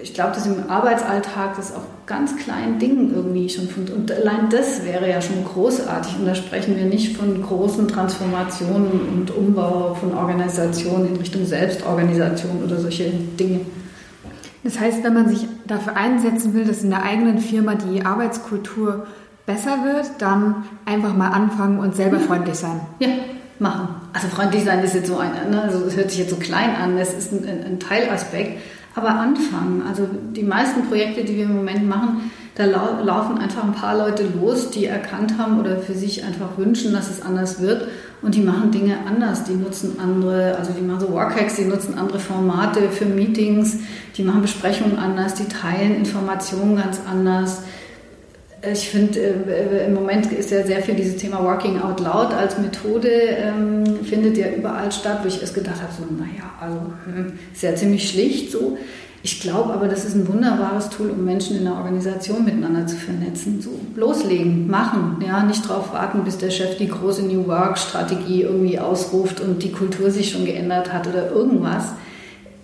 ich 0.07 0.15
glaube, 0.15 0.31
dass 0.35 0.47
im 0.47 0.71
Arbeitsalltag 0.71 1.57
das 1.57 1.75
auf 1.75 1.83
ganz 2.07 2.37
kleinen 2.37 2.79
Dingen 2.79 3.13
irgendwie 3.13 3.49
schon 3.49 3.69
funktioniert. 3.69 4.11
Und 4.11 4.13
allein 4.13 4.49
das 4.51 4.85
wäre 4.85 5.11
ja 5.11 5.21
schon 5.21 5.45
großartig. 5.45 6.21
Und 6.21 6.27
da 6.27 6.35
sprechen 6.37 6.77
wir 6.77 6.85
nicht 6.85 7.17
von 7.17 7.43
großen 7.43 7.89
Transformationen 7.89 9.01
und 9.13 9.37
Umbau 9.37 9.95
von 9.95 10.17
Organisationen 10.17 11.09
in 11.09 11.17
Richtung 11.17 11.45
Selbstorganisation 11.45 12.63
oder 12.65 12.79
solche 12.79 13.11
Dinge. 13.11 13.63
Das 14.63 14.79
heißt, 14.79 15.03
wenn 15.03 15.13
man 15.13 15.29
sich 15.29 15.49
dafür 15.67 15.97
einsetzen 15.97 16.55
will, 16.55 16.65
dass 16.65 16.85
in 16.85 16.91
der 16.91 17.03
eigenen 17.03 17.39
Firma 17.39 17.75
die 17.75 18.05
Arbeitskultur 18.05 19.09
besser 19.45 19.79
wird, 19.83 20.09
dann 20.21 20.67
einfach 20.85 21.17
mal 21.17 21.31
anfangen 21.31 21.81
und 21.81 21.97
selber 21.97 22.21
freundlich 22.21 22.55
sein. 22.55 22.81
Ja, 23.01 23.09
machen. 23.59 23.89
Also 24.13 24.29
freundlich 24.29 24.63
sein 24.63 24.85
ist 24.85 24.95
jetzt 24.95 25.09
so 25.09 25.19
ein, 25.19 25.33
ne? 25.51 25.63
also 25.63 25.85
es 25.85 25.97
hört 25.97 26.13
sich 26.13 26.21
jetzt 26.21 26.31
so 26.31 26.37
klein 26.37 26.77
an, 26.77 26.97
das 26.97 27.13
ist 27.13 27.33
ein, 27.33 27.45
ein 27.45 27.81
Teilaspekt 27.81 28.61
aber 28.97 29.11
anfangen. 29.11 29.83
Also 29.87 30.09
die 30.35 30.43
meisten 30.43 30.89
Projekte, 30.89 31.23
die 31.23 31.37
wir 31.37 31.45
im 31.45 31.57
Moment 31.57 31.87
machen, 31.87 32.31
da 32.55 32.65
lau 32.65 33.05
laufen 33.05 33.37
einfach 33.37 33.63
ein 33.63 33.75
paar 33.75 33.97
Leute 33.99 34.25
los, 34.41 34.71
die 34.71 34.87
erkannt 34.87 35.37
haben 35.39 35.61
oder 35.61 35.77
für 35.77 35.93
sich 35.93 36.25
einfach 36.25 36.57
wünschen, 36.57 36.95
dass 36.95 37.11
es 37.11 37.21
anders 37.21 37.61
wird. 37.61 37.89
Und 38.23 38.35
die 38.35 38.41
machen 38.41 38.71
Dinge 38.71 38.97
anders. 39.07 39.45
Die 39.45 39.53
nutzen 39.53 39.99
andere, 40.03 40.57
also 40.57 40.73
die 40.73 40.81
machen 40.81 41.01
so 41.01 41.13
Workhacks, 41.13 41.57
die 41.57 41.67
nutzen 41.67 41.99
andere 41.99 42.19
Formate 42.19 42.89
für 42.89 43.05
Meetings, 43.05 43.81
die 44.17 44.23
machen 44.23 44.41
Besprechungen 44.41 44.99
anders, 44.99 45.35
die 45.35 45.45
teilen 45.45 45.95
Informationen 45.95 46.77
ganz 46.77 47.01
anders. 47.09 47.65
Ich 48.73 48.89
finde, 48.89 49.21
äh, 49.21 49.87
im 49.87 49.95
Moment 49.95 50.33
ist 50.33 50.51
ja 50.51 50.65
sehr 50.65 50.83
viel 50.83 50.95
dieses 50.95 51.17
Thema 51.17 51.43
Working 51.43 51.81
Out 51.81 52.01
Loud 52.01 52.33
als 52.33 52.59
Methode, 52.59 53.09
ähm, 53.09 54.05
findet 54.05 54.37
ja 54.37 54.47
überall 54.51 54.91
statt, 54.93 55.21
wo 55.23 55.29
ich 55.29 55.41
erst 55.41 55.55
gedacht 55.55 55.81
habe, 55.83 55.93
so, 55.93 56.05
naja, 56.15 56.51
also 56.61 56.81
hm, 57.05 57.33
ist 57.53 57.63
ja 57.63 57.75
ziemlich 57.75 58.09
schlicht 58.09 58.51
so. 58.51 58.77
Ich 59.23 59.41
glaube 59.41 59.73
aber, 59.73 59.89
das 59.89 60.05
ist 60.05 60.15
ein 60.15 60.29
wunderbares 60.29 60.89
Tool, 60.89 61.11
um 61.11 61.25
Menschen 61.25 61.57
in 61.57 61.65
der 61.65 61.75
Organisation 61.75 62.45
miteinander 62.45 62.87
zu 62.87 62.95
vernetzen. 62.95 63.61
So 63.61 63.71
loslegen, 63.97 64.69
machen, 64.69 65.17
ja, 65.27 65.43
nicht 65.43 65.69
darauf 65.69 65.93
warten, 65.93 66.23
bis 66.23 66.39
der 66.39 66.51
Chef 66.51 66.77
die 66.79 66.89
große 66.89 67.23
New 67.23 67.49
Work-Strategie 67.49 68.43
irgendwie 68.43 68.79
ausruft 68.79 69.41
und 69.41 69.65
die 69.65 69.73
Kultur 69.73 70.13
sich 70.13 70.31
schon 70.31 70.45
geändert 70.45 70.93
hat 70.93 71.09
oder 71.09 71.33
irgendwas. 71.33 71.87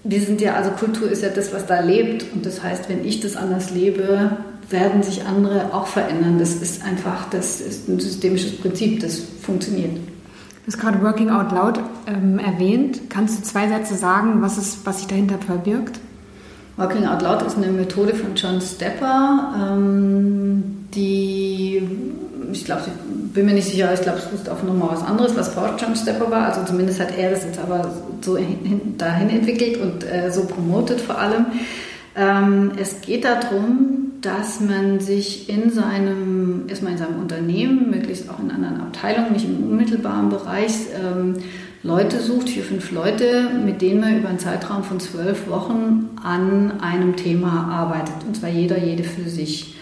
Wir 0.05 0.21
sind 0.21 0.41
ja, 0.41 0.55
also 0.55 0.71
Kultur 0.71 1.11
ist 1.11 1.25
ja 1.25 1.31
das, 1.31 1.53
was 1.53 1.67
da 1.67 1.81
lebt. 1.81 2.27
Und 2.33 2.47
das 2.47 2.63
heißt, 2.63 2.89
wenn 2.89 3.05
ich 3.05 3.19
das 3.19 3.35
anders 3.35 3.73
lebe, 3.73 4.37
werden 4.73 5.03
sich 5.03 5.25
andere 5.25 5.73
auch 5.73 5.87
verändern. 5.87 6.39
Das 6.39 6.55
ist 6.55 6.85
einfach, 6.85 7.29
das 7.31 7.61
ist 7.61 7.89
ein 7.89 8.01
systemisches 8.01 8.57
Prinzip, 8.57 9.01
das 9.01 9.21
funktioniert. 9.43 9.97
Du 9.97 10.73
hast 10.73 10.79
gerade 10.79 11.03
Working 11.03 11.31
Out 11.31 11.53
Loud 11.53 11.81
ähm, 12.07 12.39
erwähnt. 12.39 13.11
Kannst 13.11 13.39
du 13.39 13.43
zwei 13.43 13.69
Sätze 13.69 13.95
sagen, 13.95 14.43
was, 14.43 14.59
ist, 14.59 14.87
was 14.87 14.99
sich 14.99 15.09
dahinter 15.09 15.39
verbirgt? 15.39 15.99
Working 16.77 17.07
Out 17.07 17.23
Loud 17.23 17.43
ist 17.43 17.57
eine 17.57 17.67
Methode 17.67 18.15
von 18.15 18.35
John 18.35 18.61
Stepper, 18.61 19.55
ähm, 19.61 20.87
die, 20.95 21.83
ich 22.51 22.65
glaube, 22.65 22.83
ich 22.87 23.33
bin 23.35 23.47
mir 23.47 23.55
nicht 23.55 23.69
sicher, 23.69 23.93
ich 23.93 24.01
glaube, 24.01 24.19
es 24.19 24.33
wusste 24.33 24.53
auch 24.53 24.63
nochmal 24.63 24.91
was 24.93 25.03
anderes, 25.03 25.37
was 25.37 25.49
vor 25.49 25.75
John 25.79 25.95
Stepper 25.97 26.31
war. 26.31 26.47
Also 26.47 26.65
zumindest 26.65 27.01
hat 27.01 27.17
er 27.17 27.31
das 27.31 27.45
jetzt 27.45 27.59
aber 27.59 27.93
so 28.23 28.37
hin, 28.37 28.95
dahin 28.97 29.31
entwickelt 29.31 29.81
und 29.81 30.05
äh, 30.05 30.31
so 30.31 30.45
promotet 30.45 31.01
vor 31.01 31.19
allem. 31.19 31.47
Ähm, 32.15 32.73
es 32.79 33.01
geht 33.01 33.25
darum, 33.25 34.02
dass 34.23 34.61
man 34.61 35.01
sich 35.01 35.49
in 35.49 35.71
seinem, 35.71 36.65
erstmal 36.69 36.93
in 36.93 36.99
seinem 36.99 37.21
Unternehmen, 37.21 37.91
möglichst 37.91 38.31
auch 38.31 38.39
in 38.39 38.51
anderen 38.51 38.81
Abteilungen, 38.81 39.33
nicht 39.33 39.45
im 39.45 39.63
unmittelbaren 39.65 40.31
Bereich, 40.31 40.73
ähm, 40.99 41.35
Leute 41.83 42.21
sucht, 42.21 42.49
vier, 42.49 42.63
fünf 42.63 42.93
Leute, 42.93 43.51
mit 43.65 43.83
denen 43.83 44.01
man 44.01 44.17
über 44.17 44.29
einen 44.29 44.39
Zeitraum 44.39 44.85
von 44.85 45.01
zwölf 45.01 45.49
Wochen 45.49 46.11
an 46.23 46.81
einem 46.81 47.17
Thema 47.17 47.69
arbeitet. 47.69 48.15
Und 48.27 48.37
zwar 48.37 48.51
jeder, 48.51 48.79
jede 48.79 49.03
für 49.03 49.29
sich. 49.29 49.77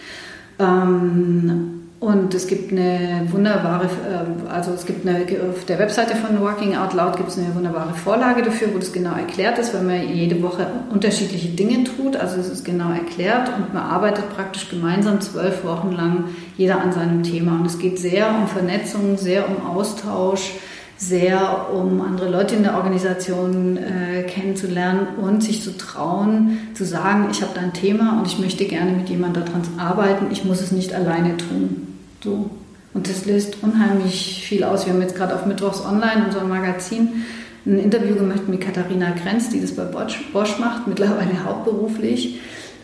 Ähm, 0.57 1.80
und 2.01 2.33
es 2.33 2.47
gibt 2.47 2.71
eine 2.71 3.27
wunderbare, 3.29 3.87
ähm, 4.11 4.47
also 4.49 4.71
es 4.71 4.87
gibt 4.87 5.07
eine, 5.07 5.23
auf 5.47 5.65
der 5.65 5.77
Webseite 5.77 6.15
von 6.15 6.41
Working 6.41 6.75
Out 6.75 6.93
Loud 6.93 7.15
gibt 7.15 7.29
es 7.29 7.37
eine 7.37 7.53
wunderbare 7.53 7.93
Vorlage 7.93 8.41
dafür, 8.41 8.69
wo 8.73 8.79
das 8.79 8.91
genau 8.91 9.13
erklärt 9.13 9.59
ist, 9.59 9.71
weil 9.75 9.83
man 9.83 10.11
jede 10.11 10.41
Woche 10.41 10.65
unterschiedliche 10.89 11.49
Dinge 11.49 11.83
tut. 11.83 12.15
Also 12.15 12.39
es 12.39 12.49
ist 12.49 12.65
genau 12.65 12.91
erklärt 12.91 13.51
und 13.55 13.75
man 13.75 13.83
arbeitet 13.83 14.35
praktisch 14.35 14.67
gemeinsam 14.71 15.21
zwölf 15.21 15.63
Wochen 15.63 15.91
lang 15.91 16.23
jeder 16.57 16.81
an 16.81 16.91
seinem 16.91 17.21
Thema. 17.21 17.59
Und 17.59 17.67
es 17.67 17.77
geht 17.77 17.99
sehr 17.99 18.29
um 18.29 18.47
Vernetzung, 18.47 19.19
sehr 19.19 19.47
um 19.47 19.63
Austausch, 19.63 20.53
sehr 20.97 21.67
um 21.71 22.01
andere 22.01 22.31
Leute 22.31 22.55
in 22.55 22.63
der 22.63 22.77
Organisation 22.77 23.77
äh, 23.77 24.23
kennenzulernen 24.23 25.05
und 25.21 25.43
sich 25.43 25.61
zu 25.61 25.77
trauen, 25.77 26.57
zu 26.73 26.83
sagen, 26.83 27.27
ich 27.29 27.43
habe 27.43 27.51
da 27.53 27.61
ein 27.61 27.73
Thema 27.73 28.17
und 28.17 28.25
ich 28.25 28.39
möchte 28.39 28.65
gerne 28.65 28.89
mit 28.89 29.07
jemandem 29.07 29.45
daran 29.45 29.61
arbeiten, 29.77 30.31
ich 30.31 30.43
muss 30.45 30.61
es 30.61 30.71
nicht 30.71 30.95
alleine 30.95 31.37
tun. 31.37 31.90
So. 32.23 32.49
Und 32.93 33.09
das 33.09 33.25
löst 33.25 33.57
unheimlich 33.61 34.43
viel 34.45 34.63
aus. 34.63 34.85
Wir 34.85 34.93
haben 34.93 35.01
jetzt 35.01 35.15
gerade 35.15 35.33
auf 35.33 35.45
Mittwochs 35.45 35.81
Online, 35.85 36.25
unserem 36.25 36.49
Magazin, 36.49 37.23
ein 37.65 37.79
Interview 37.79 38.15
gemacht 38.15 38.47
mit 38.49 38.61
Katharina 38.61 39.11
Grenz, 39.11 39.49
die 39.49 39.61
das 39.61 39.71
bei 39.75 39.83
Bosch 39.85 40.59
macht, 40.59 40.87
mittlerweile 40.87 41.43
hauptberuflich. 41.45 42.39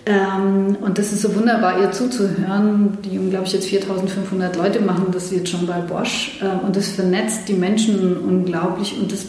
Ähm, 0.05 0.77
und 0.79 0.97
das 0.97 1.11
ist 1.11 1.23
so 1.23 1.35
wunderbar, 1.35 1.81
ihr 1.81 1.91
zuzuhören. 1.91 2.97
Die, 3.03 3.17
glaube 3.29 3.45
ich, 3.45 3.53
jetzt 3.53 3.67
4500 3.67 4.55
Leute 4.55 4.79
machen 4.79 5.07
das 5.11 5.31
jetzt 5.31 5.49
schon 5.49 5.67
bei 5.67 5.81
Bosch. 5.81 6.39
Ähm, 6.41 6.59
und 6.65 6.75
das 6.77 6.87
vernetzt 6.89 7.49
die 7.49 7.53
Menschen 7.53 8.15
unglaublich 8.17 8.97
und 8.97 9.11
das 9.11 9.25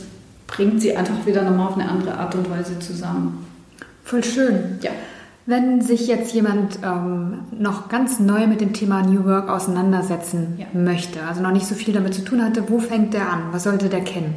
bringt 0.46 0.80
sie 0.80 0.96
einfach 0.96 1.26
wieder 1.26 1.42
nochmal 1.42 1.68
auf 1.68 1.74
eine 1.74 1.88
andere 1.88 2.14
Art 2.16 2.34
und 2.36 2.48
Weise 2.48 2.78
zusammen. 2.78 3.44
Voll 4.04 4.22
schön. 4.22 4.78
Ja. 4.80 4.92
Wenn 5.48 5.80
sich 5.80 6.08
jetzt 6.08 6.34
jemand 6.34 6.78
ähm, 6.84 7.38
noch 7.58 7.88
ganz 7.88 8.20
neu 8.20 8.46
mit 8.46 8.60
dem 8.60 8.74
Thema 8.74 9.00
New 9.00 9.24
Work 9.24 9.48
auseinandersetzen 9.48 10.58
ja. 10.58 10.66
möchte, 10.78 11.22
also 11.22 11.40
noch 11.40 11.52
nicht 11.52 11.64
so 11.64 11.74
viel 11.74 11.94
damit 11.94 12.12
zu 12.12 12.22
tun 12.22 12.44
hatte, 12.44 12.68
wo 12.68 12.80
fängt 12.80 13.14
der 13.14 13.32
an? 13.32 13.44
Was 13.50 13.62
sollte 13.62 13.88
der 13.88 14.02
kennen? 14.02 14.34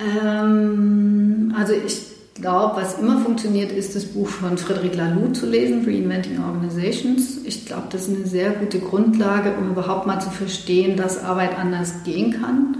Ähm, 0.00 1.54
also 1.54 1.74
ich 1.74 2.06
glaube, 2.40 2.80
was 2.80 3.00
immer 3.00 3.18
funktioniert, 3.18 3.70
ist 3.70 3.94
das 3.94 4.06
Buch 4.06 4.28
von 4.28 4.56
Frederic 4.56 4.96
Laloux 4.96 5.34
zu 5.34 5.44
lesen, 5.44 5.84
Reinventing 5.84 6.42
Organizations. 6.42 7.36
Ich 7.44 7.66
glaube, 7.66 7.88
das 7.90 8.08
ist 8.08 8.16
eine 8.16 8.26
sehr 8.26 8.52
gute 8.52 8.78
Grundlage, 8.78 9.52
um 9.60 9.72
überhaupt 9.72 10.06
mal 10.06 10.20
zu 10.20 10.30
verstehen, 10.30 10.96
dass 10.96 11.22
Arbeit 11.22 11.58
anders 11.58 12.02
gehen 12.04 12.40
kann. 12.40 12.78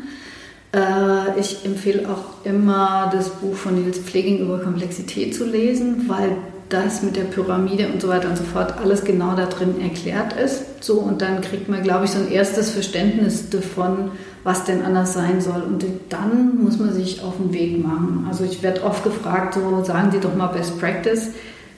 Äh, 0.74 1.38
ich 1.38 1.64
empfehle 1.64 2.08
auch 2.08 2.44
immer 2.46 3.10
das 3.12 3.28
Buch 3.28 3.54
von 3.54 3.74
Nils 3.74 3.98
Pfleging 3.98 4.38
über 4.38 4.58
Komplexität 4.58 5.34
zu 5.34 5.44
lesen, 5.44 6.08
weil 6.08 6.36
das 6.72 7.02
mit 7.02 7.16
der 7.16 7.24
Pyramide 7.24 7.88
und 7.88 8.00
so 8.00 8.08
weiter 8.08 8.28
und 8.28 8.38
so 8.38 8.44
fort 8.44 8.78
alles 8.78 9.04
genau 9.04 9.34
da 9.36 9.44
drin 9.46 9.80
erklärt 9.80 10.32
ist. 10.32 10.82
So, 10.82 11.00
und 11.00 11.20
dann 11.20 11.42
kriegt 11.42 11.68
man, 11.68 11.82
glaube 11.82 12.06
ich, 12.06 12.12
so 12.12 12.18
ein 12.18 12.30
erstes 12.30 12.70
Verständnis 12.70 13.50
davon, 13.50 14.12
was 14.42 14.64
denn 14.64 14.82
anders 14.82 15.12
sein 15.12 15.42
soll. 15.42 15.62
Und 15.62 15.84
dann 16.08 16.62
muss 16.62 16.78
man 16.78 16.92
sich 16.92 17.22
auf 17.22 17.36
den 17.36 17.52
Weg 17.52 17.84
machen. 17.84 18.26
Also 18.28 18.44
ich 18.44 18.62
werde 18.62 18.84
oft 18.84 19.04
gefragt, 19.04 19.54
so 19.54 19.84
sagen 19.84 20.10
Sie 20.12 20.20
doch 20.20 20.34
mal 20.34 20.48
Best 20.48 20.80
Practice. 20.80 21.28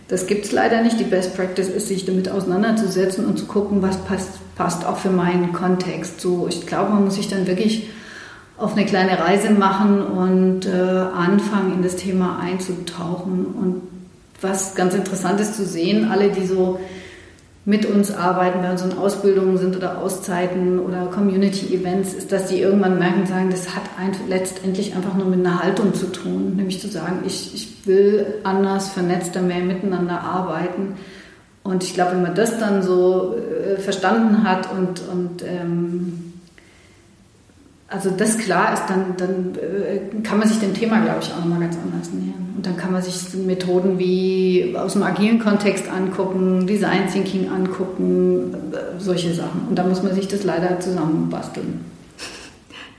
Das 0.06 0.26
gibt 0.26 0.44
es 0.44 0.52
leider 0.52 0.82
nicht. 0.82 1.00
Die 1.00 1.04
Best 1.04 1.34
Practice 1.34 1.68
ist, 1.68 1.88
sich 1.88 2.04
damit 2.04 2.28
auseinanderzusetzen 2.28 3.24
und 3.24 3.38
zu 3.38 3.46
gucken, 3.46 3.82
was 3.82 3.96
passt, 3.96 4.54
passt 4.54 4.86
auch 4.86 4.98
für 4.98 5.10
meinen 5.10 5.52
Kontext. 5.52 6.20
So, 6.20 6.46
ich 6.48 6.66
glaube, 6.66 6.92
man 6.92 7.04
muss 7.04 7.16
sich 7.16 7.28
dann 7.28 7.48
wirklich 7.48 7.88
auf 8.56 8.76
eine 8.76 8.86
kleine 8.86 9.18
Reise 9.18 9.50
machen 9.50 10.00
und 10.00 10.66
äh, 10.66 10.70
anfangen, 10.70 11.74
in 11.74 11.82
das 11.82 11.96
Thema 11.96 12.38
einzutauchen. 12.38 13.46
Und 13.46 13.82
was 14.40 14.74
ganz 14.74 14.94
interessant 14.94 15.40
ist 15.40 15.56
zu 15.56 15.64
sehen, 15.64 16.10
alle, 16.10 16.30
die 16.30 16.46
so 16.46 16.78
mit 17.66 17.86
uns 17.86 18.14
arbeiten, 18.14 18.60
bei 18.60 18.70
unseren 18.70 18.98
Ausbildungen 18.98 19.56
sind 19.56 19.74
oder 19.74 19.98
Auszeiten 19.98 20.78
oder 20.78 21.06
Community-Events, 21.06 22.12
ist, 22.12 22.30
dass 22.30 22.46
die 22.46 22.60
irgendwann 22.60 22.98
merken 22.98 23.20
und 23.20 23.28
sagen, 23.28 23.50
das 23.50 23.74
hat 23.74 23.84
ein, 23.98 24.12
letztendlich 24.28 24.94
einfach 24.94 25.14
nur 25.14 25.26
mit 25.26 25.40
einer 25.40 25.62
Haltung 25.62 25.94
zu 25.94 26.12
tun, 26.12 26.56
nämlich 26.56 26.80
zu 26.80 26.88
sagen, 26.88 27.22
ich, 27.26 27.54
ich 27.54 27.86
will 27.86 28.26
anders, 28.44 28.90
vernetzter, 28.90 29.40
mehr 29.40 29.60
miteinander 29.60 30.20
arbeiten. 30.20 30.96
Und 31.62 31.82
ich 31.82 31.94
glaube, 31.94 32.12
wenn 32.12 32.22
man 32.22 32.34
das 32.34 32.58
dann 32.58 32.82
so 32.82 33.34
äh, 33.34 33.80
verstanden 33.80 34.44
hat 34.44 34.68
und, 34.70 35.02
und 35.10 35.42
ähm, 35.42 36.33
also 37.88 38.10
das 38.10 38.38
klar 38.38 38.72
ist, 38.72 38.84
dann, 38.88 39.16
dann 39.16 39.54
äh, 39.56 40.22
kann 40.22 40.38
man 40.38 40.48
sich 40.48 40.58
dem 40.58 40.74
Thema, 40.74 41.00
glaube 41.00 41.20
ich, 41.20 41.32
auch 41.32 41.38
nochmal 41.38 41.60
ganz 41.60 41.76
anders 41.76 42.12
nähern. 42.12 42.54
Und 42.56 42.64
dann 42.64 42.76
kann 42.76 42.92
man 42.92 43.02
sich 43.02 43.34
Methoden 43.34 43.98
wie 43.98 44.74
aus 44.76 44.94
dem 44.94 45.02
agilen 45.02 45.38
Kontext 45.38 45.88
angucken, 45.88 46.66
Design 46.66 47.08
Thinking 47.12 47.50
angucken, 47.50 48.54
äh, 48.72 49.00
solche 49.00 49.34
Sachen. 49.34 49.68
Und 49.68 49.78
da 49.78 49.84
muss 49.84 50.02
man 50.02 50.14
sich 50.14 50.28
das 50.28 50.44
leider 50.44 50.80
zusammenbasteln. 50.80 51.84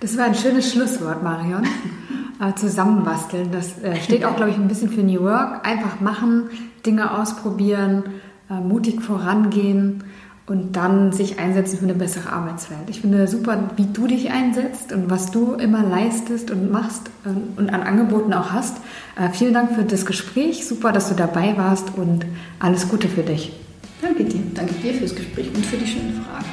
Das 0.02 0.17
war 0.17 0.26
ein 0.26 0.36
schönes 0.36 0.71
Schlusswort, 0.71 1.24
Marion. 1.24 1.63
äh, 2.41 2.54
zusammenbasteln. 2.56 3.50
Das 3.52 3.82
äh, 3.82 3.95
steht 3.95 4.24
auch, 4.24 4.36
glaube 4.36 4.52
ich, 4.52 4.58
ein 4.58 4.67
bisschen 4.67 4.89
für 4.89 5.02
New 5.02 5.21
Work. 5.21 5.67
Einfach 5.67 6.00
machen, 6.00 6.50
Dinge 6.86 7.19
ausprobieren, 7.19 8.04
mutig 8.48 9.02
vorangehen 9.02 10.04
und 10.47 10.75
dann 10.75 11.12
sich 11.12 11.39
einsetzen 11.39 11.79
für 11.79 11.86
eine 11.86 11.95
bessere 11.95 12.31
Arbeitswelt. 12.31 12.89
Ich 12.89 13.01
finde 13.01 13.27
super, 13.27 13.71
wie 13.77 13.88
du 13.88 14.05
dich 14.05 14.31
einsetzt 14.31 14.91
und 14.91 15.10
was 15.10 15.31
du 15.31 15.53
immer 15.53 15.84
leistest 15.84 16.51
und 16.51 16.71
machst 16.71 17.10
äh, 17.25 17.60
und 17.60 17.69
an 17.73 17.81
Angeboten 17.81 18.34
auch 18.34 18.51
hast. 18.51 18.77
Äh, 19.15 19.29
vielen 19.29 19.53
Dank 19.53 19.73
für 19.73 19.84
das 19.84 20.05
Gespräch. 20.05 20.67
Super, 20.67 20.91
dass 20.91 21.10
du 21.10 21.15
dabei 21.15 21.58
warst 21.58 21.97
und 21.97 22.25
alles 22.60 22.88
Gute 22.89 23.08
für 23.08 23.23
dich. 23.23 23.53
Danke 24.01 24.23
dir. 24.23 24.41
Danke 24.53 24.73
dir 24.75 24.93
fürs 24.93 25.15
Gespräch 25.15 25.47
und 25.55 25.65
für 25.65 25.77
die 25.77 25.88
schönen 25.88 26.13
Fragen. 26.13 26.45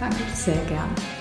Danke. 0.00 0.16
Sehr 0.34 0.54
gern. 0.68 1.19